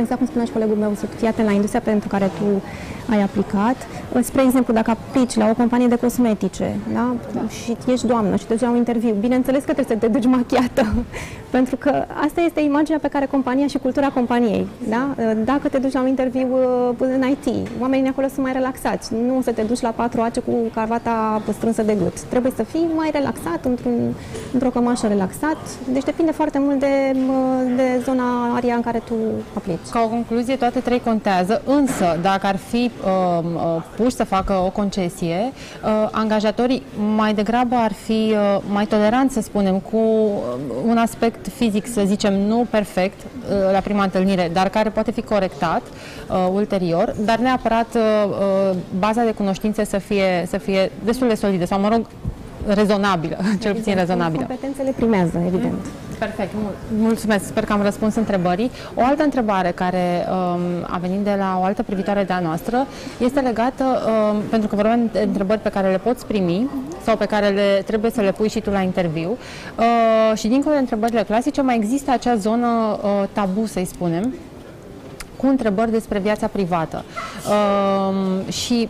[0.00, 2.62] exact cum spunea și colegul meu, să fii atent la industria pentru care tu
[3.10, 3.76] ai aplicat.
[4.22, 7.14] Spre exemplu, dacă aplici la o companie de cosmetice da?
[7.48, 10.30] și ești doamnă și te duci la un interviu, bineînțeles că trebuie să te duci
[10.36, 10.86] machiată,
[11.50, 14.66] pentru că asta este imaginea pe care compania și cultura companiei.
[14.88, 15.14] Da?
[15.44, 19.36] Dacă te duci la un interviu uh, în IT, oamenii acolo sunt mai relaxați, nu
[19.38, 22.20] o să te duci la patru ace cu cravata strânsă de gât.
[22.20, 24.14] Trebuie să fii mai relaxat, într-un,
[24.52, 25.56] într-o cămașă relaxat,
[25.92, 27.30] deci depinde foarte mult de, m,
[27.76, 29.14] de zona aria în care tu
[29.54, 29.88] aplici.
[29.90, 34.52] Ca o concluzie, toate trei contează, însă dacă ar fi uh, uh, puși să facă
[34.52, 35.52] o concesie,
[35.84, 36.82] uh, angajatorii
[37.16, 40.30] mai degrabă ar fi uh, mai toleranți, să spunem, cu uh,
[40.86, 45.22] un aspect fizic, să zicem, nu perfect uh, la prima întâlnire, dar care poate fi
[45.22, 45.82] corectat
[46.30, 51.34] uh, ulterior, dar neapărat uh, uh, baza de cunoștințe să fie, să fie destul de
[51.34, 52.06] solidă sau, mă rog,
[52.66, 54.44] rezonabilă, cel puțin rezonabilă.
[54.46, 55.86] Competențele primează, evident.
[56.18, 58.70] Perfect, mul- mulțumesc, sper că am răspuns întrebării.
[58.94, 62.86] O altă întrebare care um, a venit de la o altă privitoare de-a noastră
[63.18, 66.70] este legată, um, pentru că vorbim de întrebări pe care le poți primi
[67.04, 69.30] sau pe care le, trebuie să le pui și tu la interviu
[69.78, 74.34] uh, și dincolo de întrebările clasice mai există acea zonă uh, tabu, să-i spunem,
[75.38, 77.04] cu întrebări despre viața privată.
[77.48, 78.88] Um, și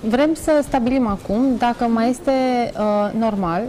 [0.00, 2.32] Vrem să stabilim acum dacă mai este
[2.78, 3.62] uh, normal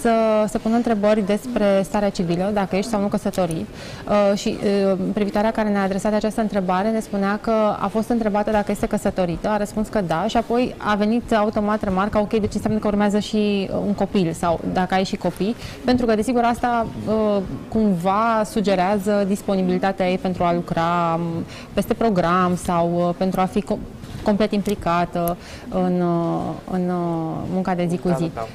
[0.00, 3.66] să se pună întrebări despre starea civilă, dacă ești sau nu căsătorit.
[4.08, 4.58] Uh, și
[4.92, 8.86] uh, privitoarea care ne-a adresat această întrebare ne spunea că a fost întrebată dacă este
[8.86, 12.86] căsătorită, a răspuns că da și apoi a venit automat remarca, ok, deci înseamnă că
[12.86, 17.42] urmează și uh, un copil sau dacă ai și copii, pentru că desigur asta uh,
[17.68, 23.62] cumva sugerează disponibilitatea ei pentru a lucra um, peste program sau uh, pentru a fi
[23.62, 23.78] co-
[24.22, 25.36] complet implicată
[25.68, 28.30] în, uh, în uh, munca de zi cu Da, zi.
[28.34, 28.46] da, da.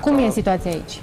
[0.00, 1.00] Cum e situația aici?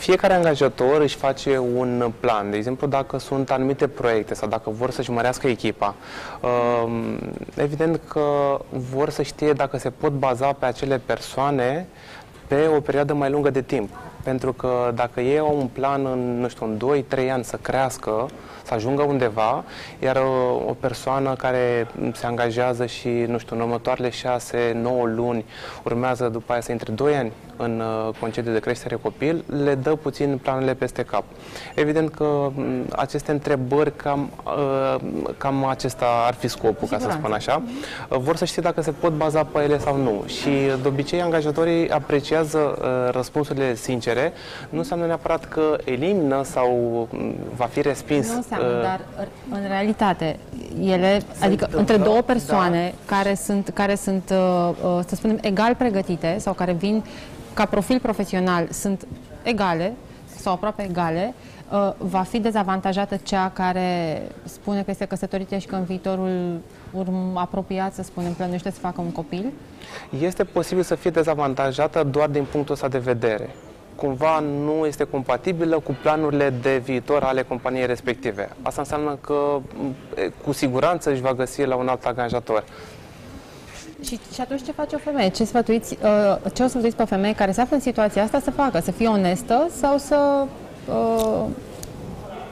[0.00, 2.50] fiecare angajator își face un plan.
[2.50, 5.94] De exemplu, dacă sunt anumite proiecte sau dacă vor să-și mărească echipa,
[6.40, 7.18] um,
[7.54, 11.86] evident că vor să știe dacă se pot baza pe acele persoane
[12.46, 13.90] pe o perioadă mai lungă de timp.
[14.22, 18.26] Pentru că dacă ei au un plan în, nu știu, în 2-3 ani să crească,
[18.64, 19.64] să ajungă undeva,
[19.98, 24.12] iar o, o persoană care se angajează și, nu știu, în următoarele 6-9
[25.14, 25.44] luni
[25.82, 29.90] urmează după aia să intre 2 ani în uh, concediu de creștere copil, le dă
[29.90, 31.24] puțin planurile peste cap.
[31.74, 35.00] Evident că mm, aceste întrebări, cam, uh,
[35.38, 37.62] cam acesta ar fi scopul, ca să spun așa.
[38.08, 40.24] Uh, vor să știe dacă se pot baza pe ele sau nu.
[40.26, 40.50] Și
[40.82, 42.78] de obicei angajatorii apreciază
[43.10, 44.32] răspunsurile sincere.
[44.68, 46.68] Nu înseamnă neapărat că elimină sau
[47.10, 48.28] mm, va fi respins.
[48.28, 49.00] Nu înseamnă, dar
[49.50, 50.38] în realitate,
[50.82, 53.16] ele, se adică între două persoane da.
[53.16, 54.22] care sunt, care sunt,
[55.06, 57.02] să spunem, egal pregătite sau care vin
[57.54, 59.06] ca profil profesional sunt
[59.42, 59.92] egale
[60.36, 61.34] sau aproape egale,
[61.70, 66.60] uh, va fi dezavantajată cea care spune că este căsătorită și că în viitorul
[66.92, 69.52] urm apropiat, să spunem, plănuiește să facă un copil?
[70.20, 73.50] Este posibil să fie dezavantajată doar din punctul ăsta de vedere.
[73.96, 78.48] Cumva nu este compatibilă cu planurile de viitor ale companiei respective.
[78.62, 79.58] Asta înseamnă că
[80.44, 82.64] cu siguranță își va găsi la un alt angajator.
[84.00, 85.28] Și, și atunci ce face o femeie?
[85.28, 88.40] Ce, sfătuiți, uh, ce o sfătuiți pe o femeie care se află în situația asta
[88.40, 88.80] să facă?
[88.80, 90.44] Să fie onestă sau să
[90.88, 91.44] uh,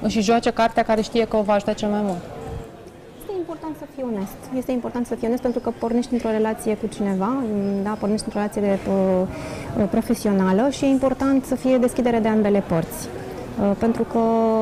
[0.03, 2.21] își joace cartea care știe că o va ajuta cel mai mult?
[3.21, 4.37] Este important să fii onest.
[4.57, 7.43] Este important să fii onest pentru că pornești într-o relație cu cineva,
[7.83, 12.63] da, pornești într-o relație de, uh, profesională și e important să fie deschidere de ambele
[12.69, 13.09] părți.
[13.61, 14.19] Uh, pentru că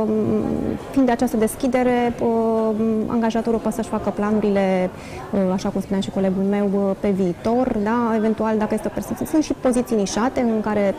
[0.07, 0.43] mm,
[0.91, 2.75] fiind de această deschidere, uh,
[3.07, 4.91] angajatorul poate să-și facă planurile,
[5.33, 8.13] uh, așa cum spunea și colegul meu, pe viitor, da?
[8.17, 9.27] eventual dacă este o persoană.
[9.31, 10.95] Sunt și poziții nișate în care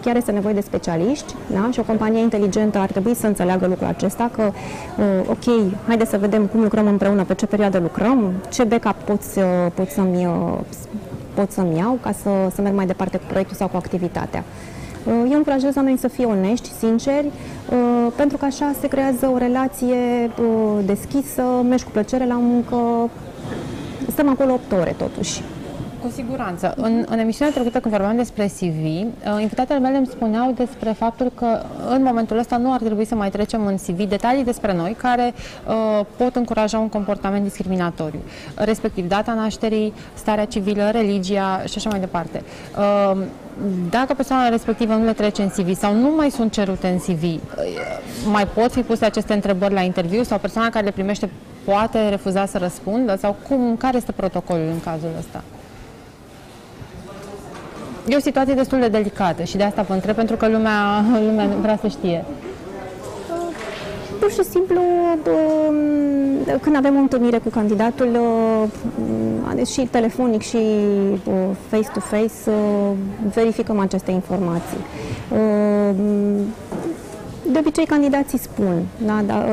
[0.00, 1.68] chiar este nevoie de specialiști da?
[1.72, 4.50] și o companie inteligentă ar trebui să înțeleagă lucrul acesta, că
[5.30, 9.38] ok, haide să vedem cum lucrăm împreună, pe ce perioadă lucrăm, ce backup poți,
[9.74, 10.28] poți să-mi
[11.34, 14.44] pot să-mi iau ca să, să merg mai departe cu proiectul sau cu activitatea.
[15.06, 19.36] Uh, eu încurajez oamenii să fie onești, sinceri, uh, pentru că așa se creează o
[19.36, 23.10] relație uh, deschisă, mergi cu plăcere la muncă,
[24.10, 25.42] stăm acolo 8 ore totuși.
[26.02, 26.74] Cu siguranță.
[26.76, 31.32] În, în emisiunea trecută, când vorbeam despre CV, uh, invitatele mele îmi spuneau despre faptul
[31.34, 34.96] că în momentul ăsta nu ar trebui să mai trecem în CV detalii despre noi
[34.98, 35.34] care
[35.66, 38.20] uh, pot încuraja un comportament discriminatoriu,
[38.54, 42.42] respectiv data nașterii, starea civilă, religia și așa mai departe.
[42.78, 43.22] Uh,
[43.90, 47.22] dacă persoana respectivă nu le trece în CV sau nu mai sunt cerute în CV,
[47.22, 47.38] uh,
[48.30, 51.30] mai pot fi puse aceste întrebări la interviu sau persoana care le primește
[51.64, 55.42] poate refuza să răspundă sau cum, care este protocolul în cazul ăsta?
[58.08, 61.46] E o situație destul de delicată și de asta vă întreb, pentru că lumea, lumea
[61.60, 62.24] vrea să știe.
[64.20, 64.80] Pur și simplu,
[66.60, 68.18] când avem o întâlnire cu candidatul,
[69.72, 70.58] și telefonic și
[71.68, 72.50] face-to-face,
[73.34, 74.78] verificăm aceste informații.
[77.52, 79.44] De obicei, candidații spun, da, da,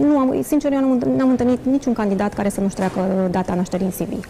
[0.00, 0.80] nu am, sincer, eu
[1.16, 4.24] nu am întâlnit niciun candidat care să nu-și treacă data nașterii în CV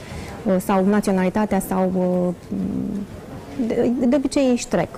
[0.65, 1.93] sau naționalitatea sau
[3.67, 4.89] de, de obicei ei își trec.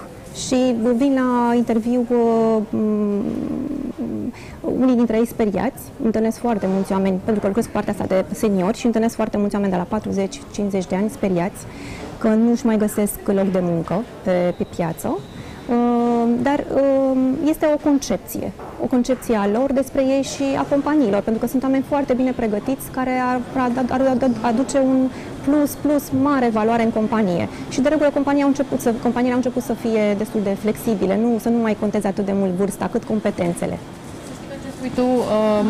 [0.46, 2.58] Și vin la interviu uh,
[4.60, 8.24] unii dintre ei speriați, întâlnesc foarte mulți oameni, pentru că lucrez cu partea asta de
[8.34, 9.98] seniori și întâlnesc foarte mulți oameni de la
[10.84, 11.66] 40-50 de ani speriați
[12.18, 15.18] că nu își mai găsesc loc de muncă pe, pe piață.
[15.70, 21.20] Ehm, dar ehm, este o concepție, o concepție a lor despre ei și a companiilor,
[21.20, 23.40] pentru că sunt oameni foarte bine pregătiți care ar,
[23.88, 25.08] ar aduce un
[25.44, 27.48] plus, plus mare valoare în companie.
[27.68, 31.16] Și de regulă compania au început să, companiile au început să fie destul de flexibile,
[31.16, 33.78] nu, să nu mai conteze atât de mult vârsta, cât competențele
[34.80, 35.66] spui tu, um,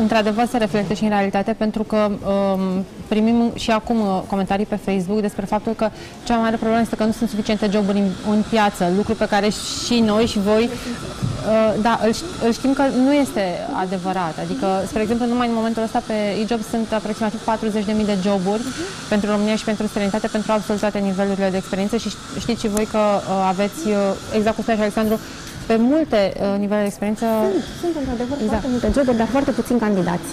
[0.00, 4.76] într-adevăr se reflectă și în realitate, pentru că um, primim și acum uh, comentarii pe
[4.76, 5.88] Facebook despre faptul că
[6.24, 9.26] cea mai mare problemă este că nu sunt suficiente joburi în, în piață, lucru pe
[9.26, 9.48] care
[9.86, 12.12] și noi și voi, uh, da, îl,
[12.46, 13.44] îl știm că nu este
[13.84, 14.34] adevărat.
[14.44, 19.08] Adică, spre exemplu, numai în momentul ăsta pe e-job sunt aproximativ 40.000 de joburi uh-huh.
[19.08, 22.08] pentru România și pentru străinătate, pentru absolut toate nivelurile de experiență și
[22.38, 23.94] știți și voi că uh, aveți, uh,
[24.36, 25.20] exact cum spunea și Alexandru,
[25.68, 27.24] pe multe uh, nivele de experiență.
[27.52, 28.50] Sunt, sunt într-adevăr exact.
[28.50, 30.30] foarte multe joburi, dar foarte puțini candidați.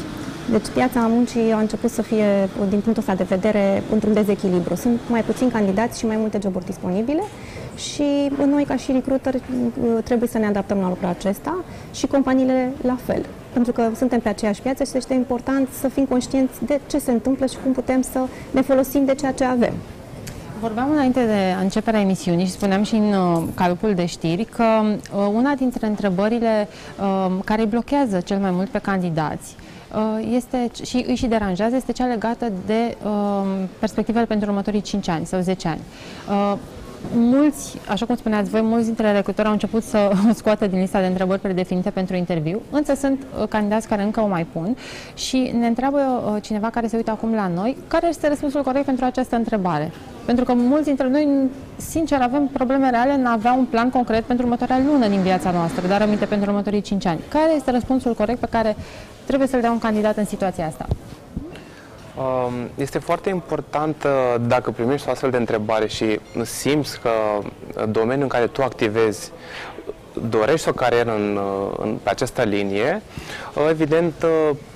[0.51, 2.27] Deci piața muncii a început să fie,
[2.69, 4.75] din punctul ăsta de vedere, într-un dezechilibru.
[4.75, 7.23] Sunt mai puțini candidați și mai multe joburi disponibile
[7.75, 9.35] și noi, ca și recruiter,
[10.03, 13.25] trebuie să ne adaptăm la lucrul acesta și companiile la fel.
[13.53, 17.11] Pentru că suntem pe aceeași piață și este important să fim conștienți de ce se
[17.11, 18.19] întâmplă și cum putem să
[18.51, 19.73] ne folosim de ceea ce avem.
[20.59, 25.29] Vorbeam înainte de începerea emisiunii și spuneam și în uh, calupul de știri că uh,
[25.33, 26.67] una dintre întrebările
[26.99, 29.55] uh, care îi blochează cel mai mult pe candidați
[29.95, 33.11] uh, este și îi și deranjează este cea legată de uh,
[33.79, 35.81] perspectivele pentru următorii 5 ani sau 10 ani.
[37.06, 40.99] Uh, mulți, așa cum spuneați voi, mulți dintre recrutori au început să scoată din lista
[40.99, 44.78] de întrebări predefinite pentru interviu, însă sunt uh, candidați care încă o mai pun
[45.16, 48.86] și ne întreabă uh, cineva care se uită acum la noi, care este răspunsul corect
[48.86, 49.91] pentru această întrebare.
[50.26, 51.28] Pentru că mulți dintre noi,
[51.76, 55.51] sincer, avem probleme reale în a avea un plan concret pentru următoarea lună din viața
[55.51, 57.20] noastră, dar aminte pentru următorii 5 ani.
[57.30, 58.76] Care este răspunsul corect pe care
[59.26, 60.86] trebuie să-l dea un candidat în situația asta?
[62.18, 67.09] Um, este foarte important uh, dacă primești o astfel de întrebare și simți că
[67.89, 69.32] domeniul în care tu activezi
[70.30, 73.01] dorești o carieră în, uh, în, pe această linie,
[73.53, 74.26] uh, evident,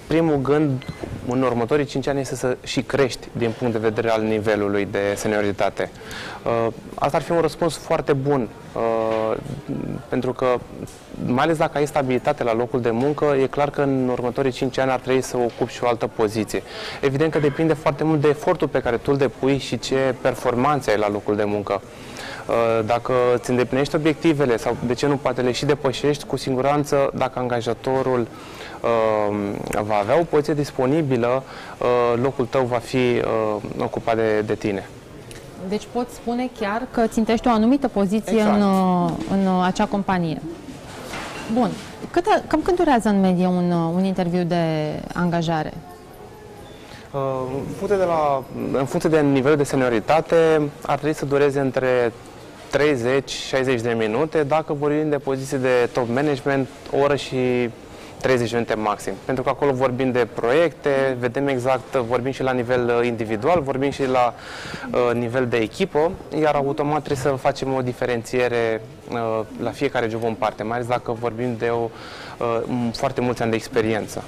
[0.08, 0.84] primul gând
[1.28, 5.14] în următorii 5 ani este să și crești din punct de vedere al nivelului de
[5.16, 5.90] senioritate.
[6.96, 8.50] Asta ar fi un răspuns foarte bun,
[10.10, 10.46] pentru că
[11.26, 14.78] mai ales dacă ai stabilitate la locul de muncă, e clar că în următorii 5
[14.78, 16.64] ani ar trebui să ocupi și o altă poziție.
[17.02, 20.92] Evident că depinde foarte mult de efortul pe care tu îl depui și ce performanțe
[20.92, 21.82] ai la locul de muncă.
[22.50, 27.12] Uh, dacă îți îndeplinești obiectivele sau de ce nu poate le și depășești, cu siguranță
[27.14, 28.28] dacă angajatorul
[28.82, 31.44] uh, va avea o poziție disponibilă,
[31.78, 33.22] uh, locul tău va fi
[33.80, 34.90] ocupat de, de tine.
[35.68, 38.56] Deci poți spune chiar că țintești o anumită poziție exact.
[38.56, 38.64] în,
[39.32, 40.42] în acea companie.
[41.54, 41.70] Bun.
[42.12, 44.56] Cât, cam când durează în medie un, un interviu de
[45.14, 45.74] angajare?
[47.12, 47.20] Uh,
[47.56, 48.44] în funcție de, la,
[48.80, 52.14] în funcție de nivel de senioritate, ar trebui să dureze între
[53.78, 57.70] 30-60 de minute, dacă vorbim de poziții de top management, o oră și
[58.22, 59.14] 30 minute maxim.
[59.26, 63.90] Pentru că acolo vorbim de proiecte, vedem exact, vorbim și la nivel uh, individual, vorbim
[63.90, 64.34] și la
[64.92, 66.12] uh, nivel de echipă,
[66.42, 70.88] iar automat trebuie să facem o diferențiere uh, la fiecare job în parte, mai ales
[70.88, 71.90] dacă vorbim de o,
[72.38, 72.62] uh,
[72.94, 74.24] foarte mulți ani de experiență.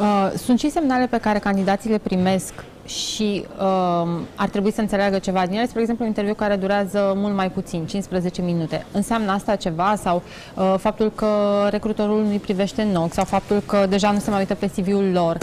[0.00, 2.52] Uh, sunt și semnale pe care candidații le primesc
[2.88, 7.12] și uh, ar trebui să înțeleagă ceva din ele, spre exemplu, un interviu care durează
[7.16, 8.86] mult mai puțin, 15 minute.
[8.92, 10.22] Înseamnă asta ceva sau
[10.54, 11.28] uh, faptul că
[11.70, 15.10] recrutorul nu-i privește în ochi sau faptul că deja nu se mai uită pe CV-ul
[15.12, 15.38] lor.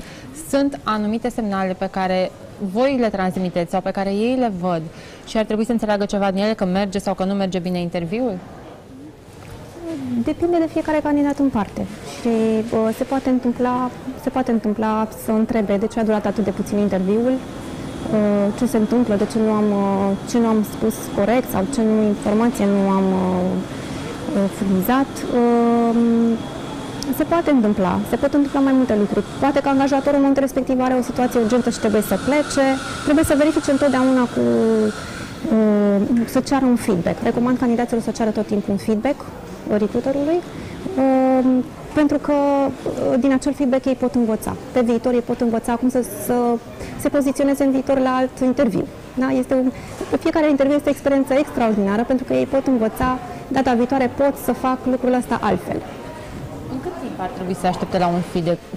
[0.50, 4.82] Sunt anumite semnale pe care voi le transmiteți sau pe care ei le văd
[5.28, 7.80] și ar trebui să înțeleagă ceva din ele, că merge sau că nu merge bine
[7.80, 8.38] interviul?
[10.24, 11.86] Depinde de fiecare candidat în parte
[12.20, 13.90] și uh, se, poate întâmpla,
[14.24, 18.66] se poate întâmpla să întrebe de ce a durat atât de puțin interviul, uh, ce
[18.66, 22.08] se întâmplă, de ce nu am, uh, ce nu am spus corect sau ce nu,
[22.08, 25.12] informație nu am uh, furnizat.
[25.36, 25.96] Uh,
[27.18, 29.26] se poate întâmpla, se pot întâmpla mai multe lucruri.
[29.40, 32.66] Poate că angajatorul în momentul respectiv are o situație urgentă și trebuie să plece,
[33.04, 34.44] trebuie să verifice întotdeauna cu
[35.56, 37.18] uh, să ceară un feedback.
[37.24, 39.16] Recomand candidaților să ceară tot timpul un feedback
[39.78, 40.40] recruiterului,
[40.98, 41.64] um,
[41.94, 44.56] pentru că uh, din acel feedback ei pot învăța.
[44.72, 46.34] Pe viitor ei pot învăța cum să, să
[47.00, 48.86] se poziționeze în viitor la alt interviu.
[49.14, 49.28] Da?
[49.28, 49.72] Este un,
[50.20, 54.52] fiecare interviu este o experiență extraordinară pentru că ei pot învăța, data viitoare pot să
[54.52, 55.82] fac lucrul ăsta altfel
[57.18, 58.20] ar trebui să aștepte la un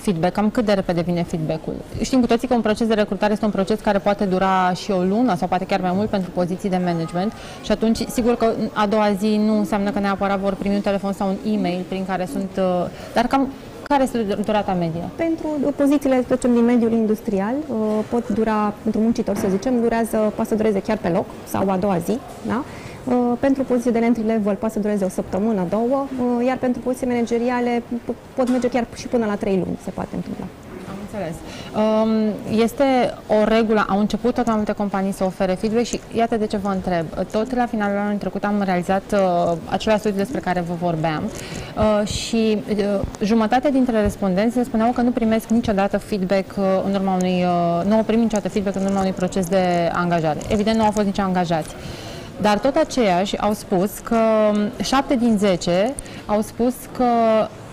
[0.01, 0.33] feedback?
[0.33, 1.75] Cam cât de repede vine feedback-ul?
[2.03, 4.91] Știm cu toții că un proces de recrutare este un proces care poate dura și
[4.91, 7.33] o lună sau poate chiar mai mult pentru poziții de management
[7.63, 11.13] și atunci, sigur că a doua zi nu înseamnă că neapărat vor primi un telefon
[11.13, 12.51] sau un e-mail prin care sunt...
[12.57, 13.49] Uh, dar cam
[13.89, 15.09] care este durata medie?
[15.17, 17.77] Pentru pozițiile, să din mediul industrial, uh,
[18.11, 21.77] pot dura, pentru muncitor să zicem, durează, poate să dureze chiar pe loc sau a
[21.77, 22.65] doua zi, da?
[23.09, 26.07] Uh, pentru poziții de entry level poate să dureze o săptămână, două,
[26.39, 27.83] uh, iar pentru poziții manageriale
[28.35, 30.45] pot merge chiar și până la trei luni, se poate întâmpla.
[30.89, 31.35] Am înțeles.
[31.77, 32.85] Um, este
[33.27, 36.57] o regulă, au început tot mai multe companii să ofere feedback și iată de ce
[36.57, 37.07] vă întreb.
[37.31, 42.07] Tot la finalul anului trecut am realizat uh, același studiu despre care vă vorbeam uh,
[42.07, 47.45] și uh, jumătate dintre respondenți spuneau că nu primesc niciodată feedback uh, în urma unui,
[47.45, 50.39] uh, nu au primit niciodată feedback în urma unui proces de angajare.
[50.49, 51.75] Evident, nu au fost nici angajați.
[52.41, 54.19] Dar tot aceiași au spus că
[54.83, 55.95] 7 din 10
[56.27, 57.05] au spus că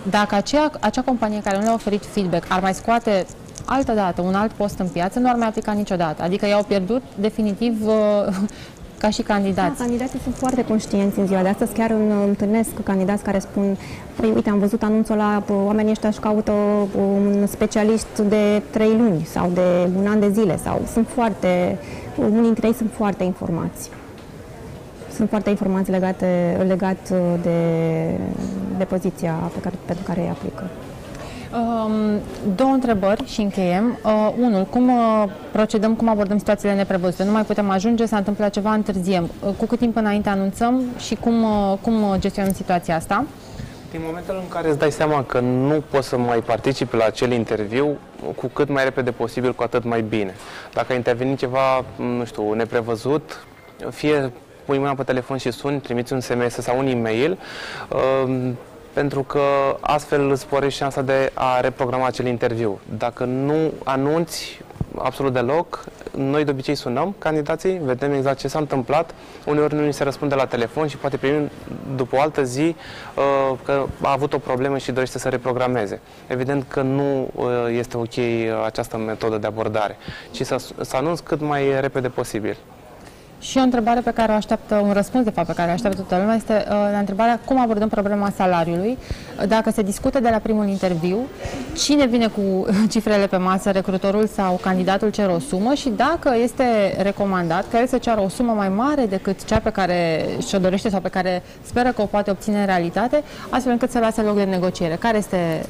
[0.09, 3.25] dacă acea, acea companie care nu le-a oferit feedback ar mai scoate
[3.65, 6.23] altă dată un alt post în piață, nu ar mai aplica niciodată.
[6.23, 7.93] Adică i-au pierdut definitiv uh,
[9.01, 9.77] ca și candidați.
[9.77, 11.73] Da, candidații sunt foarte conștienți în ziua de astăzi.
[11.73, 11.93] Chiar
[12.25, 13.77] întâlnesc candidați care spun,
[14.15, 16.51] păi uite, am văzut anunțul la oamenii ăștia își caută
[16.97, 21.77] un specialist de trei luni sau de un an de zile sau sunt foarte,
[22.15, 23.89] unii dintre ei sunt foarte informați
[25.15, 27.59] sunt foarte informații legate legat uh, de,
[28.77, 30.63] de poziția pe care, pentru care îi aplică.
[31.55, 32.19] Um,
[32.55, 33.99] două întrebări și încheiem.
[34.03, 37.23] Uh, unul, cum uh, procedăm, cum abordăm situațiile neprevăzute?
[37.23, 39.29] Nu mai putem ajunge, s-a întâmplat ceva, întârziem.
[39.39, 43.25] Uh, cu cât timp înainte anunțăm și cum, uh, cum gestionăm situația asta?
[43.91, 47.31] Din momentul în care îți dai seama că nu poți să mai participi la acel
[47.31, 47.97] interviu,
[48.35, 50.33] cu cât mai repede posibil, cu atât mai bine.
[50.73, 51.85] Dacă a intervenit ceva,
[52.17, 53.45] nu știu, neprevăzut,
[53.89, 54.31] fie
[54.65, 57.37] pui mâna pe telefon și suni, trimiți un SMS sau un e-mail,
[57.89, 58.51] uh,
[58.93, 59.41] pentru că
[59.79, 62.79] astfel îți sporești șansa de a reprograma acel interviu.
[62.97, 64.59] Dacă nu anunți
[64.97, 65.83] absolut deloc,
[66.17, 69.13] noi de obicei sunăm candidații, vedem exact ce s-a întâmplat,
[69.45, 71.49] uneori nu ni se răspunde la telefon și poate primim
[71.95, 72.75] după o altă zi
[73.15, 75.99] uh, că a avut o problemă și dorește să reprogrameze.
[76.27, 78.17] Evident că nu uh, este ok
[78.65, 79.97] această metodă de abordare,
[80.31, 82.57] ci să, să anunț cât mai repede posibil.
[83.39, 86.01] Și o întrebare pe care o așteaptă, un răspuns de fapt pe care o așteaptă
[86.01, 88.97] toată lumea este uh, la întrebarea cum abordăm problema salariului.
[89.47, 91.17] Dacă se discută de la primul interviu,
[91.73, 96.95] cine vine cu cifrele pe masă, recrutorul sau candidatul cer o sumă și dacă este
[97.01, 100.89] recomandat că el să ceară o sumă mai mare decât cea pe care și-o dorește
[100.89, 104.35] sau pe care speră că o poate obține în realitate, astfel încât să lase loc
[104.35, 104.95] de negociere.
[104.95, 105.65] Care este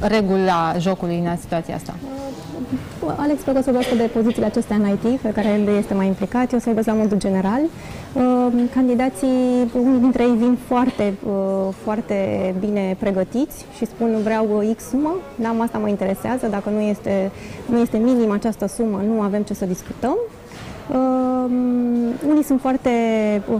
[0.00, 1.94] regula jocului în situația asta?
[3.08, 6.06] Alex că o să vorbească de pozițiile acestea în IT, pe care el este mai
[6.06, 6.52] implicat.
[6.52, 7.60] Eu o să vorbesc la modul general.
[8.12, 12.14] Uh, candidații, unii dintre ei vin foarte, uh, foarte
[12.60, 17.30] bine pregătiți și spun vreau X sumă, da, asta mă interesează, dacă nu este,
[17.66, 20.16] nu este minim această sumă, nu avem ce să discutăm.
[20.90, 21.50] Uh,
[22.28, 22.90] unii sunt foarte,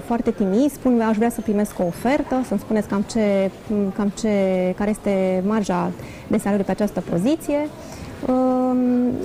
[0.05, 3.51] foarte timizi, spun aș vrea să primesc o ofertă, să-mi spuneți cam, ce,
[3.97, 4.29] cam ce,
[4.77, 5.91] care este marja
[6.27, 7.59] de salariu pe această poziție.
[7.63, 8.04] Uh,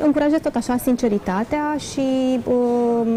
[0.04, 3.08] încurajez tot așa sinceritatea și uh,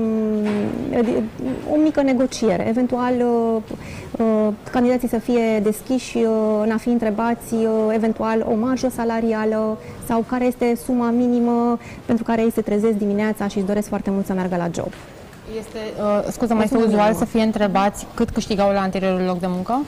[1.73, 2.69] o mică negociere.
[2.69, 3.63] Eventual, uh,
[4.19, 6.25] uh, candidații să fie deschiși uh,
[6.63, 12.25] în a fi întrebați uh, eventual o marjă salarială sau care este suma minimă pentru
[12.25, 14.93] care ei se trezesc dimineața și își doresc foarte mult să meargă la job.
[15.59, 19.47] Este, uh, scuză, mai este uzual să fie întrebați cât câștigau la anteriorul loc de
[19.49, 19.81] muncă?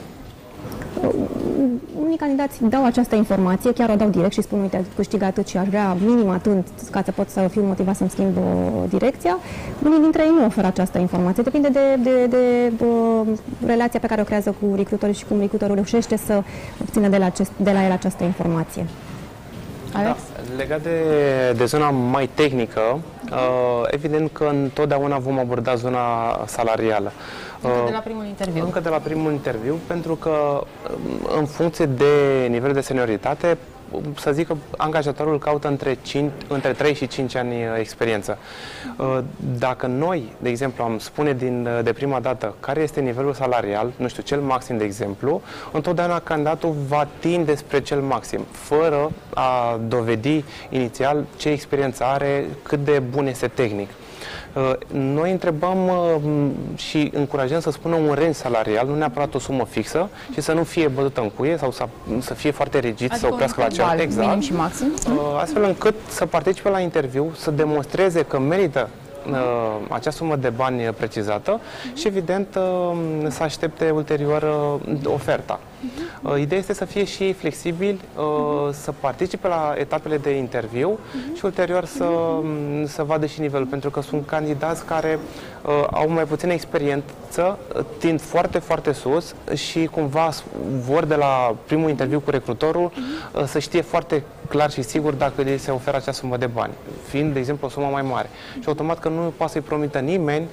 [2.03, 5.57] Unii candidați dau această informație, chiar o dau direct și spun, uite, câștig atât și
[5.57, 8.43] aș vrea minim atât ca să pot să fiu motivat să-mi schimb uh,
[8.89, 9.37] direcția.
[9.83, 11.43] Unii dintre ei nu oferă această informație.
[11.43, 13.27] Depinde de, de, de uh,
[13.65, 16.43] relația pe care o creează cu recrutorul și cum recrutorul reușește să
[16.81, 18.85] obțină de la, acest, de la el această informație.
[19.93, 20.17] Alex?
[20.34, 20.99] Da, legat de,
[21.57, 22.99] de zona mai tehnică,
[23.31, 25.99] uh, evident că întotdeauna vom aborda zona
[26.45, 27.11] salarială.
[27.61, 28.63] Încă de la primul interviu.
[28.63, 30.63] Încă de la primul interviu, pentru că
[31.37, 33.57] în funcție de nivel de senioritate,
[34.17, 38.37] să zic că angajatorul caută între, 5, între 3 și 5 ani uh, experiență.
[38.97, 39.19] Uh,
[39.57, 43.91] dacă noi, de exemplu, am spune din, uh, de prima dată care este nivelul salarial,
[43.97, 49.79] nu știu, cel maxim, de exemplu, întotdeauna candidatul va tinde spre cel maxim, fără a
[49.87, 53.89] dovedi inițial ce experiență are, cât de bun este tehnic.
[54.53, 56.15] Uh, noi întrebăm uh,
[56.75, 60.63] și încurajăm să spună un range salarial, nu neapărat o sumă fixă și să nu
[60.63, 61.87] fie bătută în cuie sau să,
[62.19, 64.41] să fie foarte rigid, adică să oprească la cel exact.
[64.41, 64.93] și maxim.
[65.07, 68.89] Uh, astfel încât să participe la interviu, să demonstreze că merită
[69.29, 71.59] Uh, acea sumă de bani precizată
[71.93, 72.97] și, evident, uh,
[73.29, 74.43] să aștepte ulterior
[75.85, 76.37] uh, oferta.
[76.37, 77.99] Ideea este să fie și flexibil,
[78.71, 80.99] să participe la etapele de interviu
[81.33, 82.07] și ulterior să,
[82.85, 85.19] să vadă și nivelul, pentru că sunt candidați care
[85.91, 87.59] au mai puțină experiență,
[87.97, 90.29] tind foarte, foarte sus și cumva
[90.85, 92.91] vor de la primul interviu cu recrutorul
[93.45, 96.73] să știe foarte clar și sigur dacă li se oferă acea sumă de bani,
[97.07, 98.29] fiind, de exemplu, o sumă mai mare.
[98.53, 100.47] Și automat că nu poate să-i promită nimeni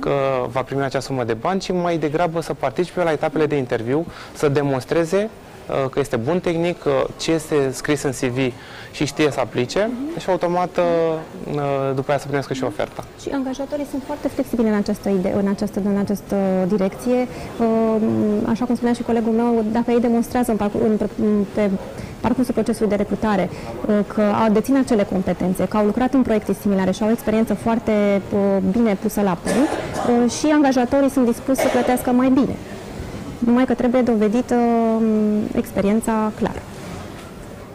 [0.00, 3.56] că va primi acea sumă de bani, ci mai degrabă să participe la etapele de
[3.56, 4.75] interviu, să demonstreze
[5.68, 6.82] uh, că este bun tehnic,
[7.16, 8.52] ce este scris în CV
[8.90, 10.20] și știe să aplice uh-huh.
[10.20, 10.84] și automat uh,
[11.54, 13.04] uh, după aia să primească și oferta.
[13.22, 16.36] Și angajatorii sunt foarte flexibili în această, idee, în această, în această
[16.68, 17.28] direcție.
[18.48, 21.70] Așa cum spunea și colegul meu, dacă ei demonstrează în, în, pe
[22.20, 26.52] parcursul procesului de recrutare, uh, că au dețin acele competențe, că au lucrat în proiecte
[26.60, 27.92] similare și au o experiență foarte
[28.32, 28.38] uh,
[28.72, 32.56] bine pusă la punct uh, și angajatorii sunt dispuși să plătească mai bine.
[33.38, 35.04] Numai că trebuie dovedită um,
[35.54, 36.62] experiența clară.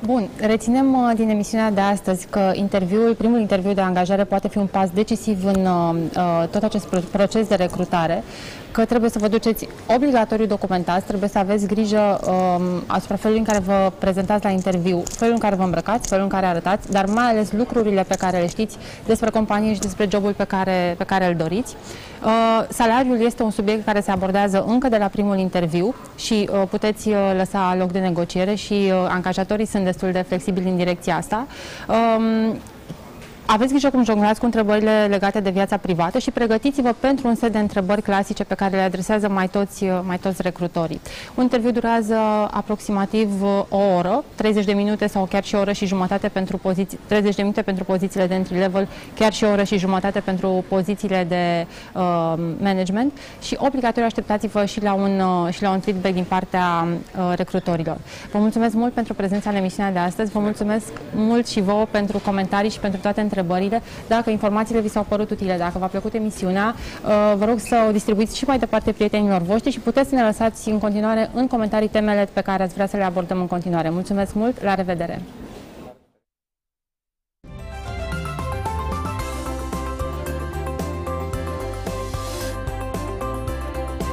[0.06, 4.58] Bun, reținem uh, din emisiunea de astăzi că interviul, primul interviu de angajare poate fi
[4.58, 8.24] un pas decisiv în uh, uh tot acest proces de recrutare,
[8.72, 13.54] că trebuie să vă duceți obligatoriu documentați, trebuie să aveți grijă um, asupra felului în
[13.54, 17.06] care vă prezentați la interviu, felul în care vă îmbrăcați, felul în care arătați, dar
[17.06, 21.04] mai ales lucrurile pe care le știți despre companie și despre jobul pe care, pe
[21.04, 21.76] care îl doriți.
[22.24, 26.64] Uh, salariul este un subiect care se abordează încă de la primul interviu și uh,
[26.70, 31.16] puteți uh, lăsa loc de negociere și uh, angajatorii sunt destul de flexibili în direcția
[31.16, 31.48] asta.
[33.52, 37.36] Um, aveți grijă cum jonglați cu întrebările legate de viața privată și pregătiți-vă pentru un
[37.36, 41.02] set de întrebări clasice pe care le adresează mai toți, mai toți recrutorii.
[41.36, 42.16] Un interviu durează
[42.52, 47.00] aproximativ o oră, 30 de minute sau chiar și o oră și jumătate pentru poziții,
[47.08, 50.64] 30 de minute pentru pozițiile de entry level, chiar și o oră și jumătate pentru
[50.68, 56.14] pozițiile de uh, management și obligatoriu așteptați-vă și la un, uh, și la un feedback
[56.14, 57.98] din partea uh, recrutorilor.
[58.32, 62.18] Vă mulțumesc mult pentru prezența în emisiunea de astăzi, vă mulțumesc mult și vouă pentru
[62.18, 63.40] comentarii și pentru toate întrebările.
[64.08, 66.76] Dacă informațiile vi s-au părut utile, dacă v-a plăcut emisiunea,
[67.06, 70.24] uh, vă rog să o distribuiți și mai departe prietenilor voștri și puteți să ne
[70.24, 73.90] lăsați în continuare în comentarii temele pe care ați vrea să le abordăm în continuare.
[73.90, 75.22] Mulțumesc mult, la revedere!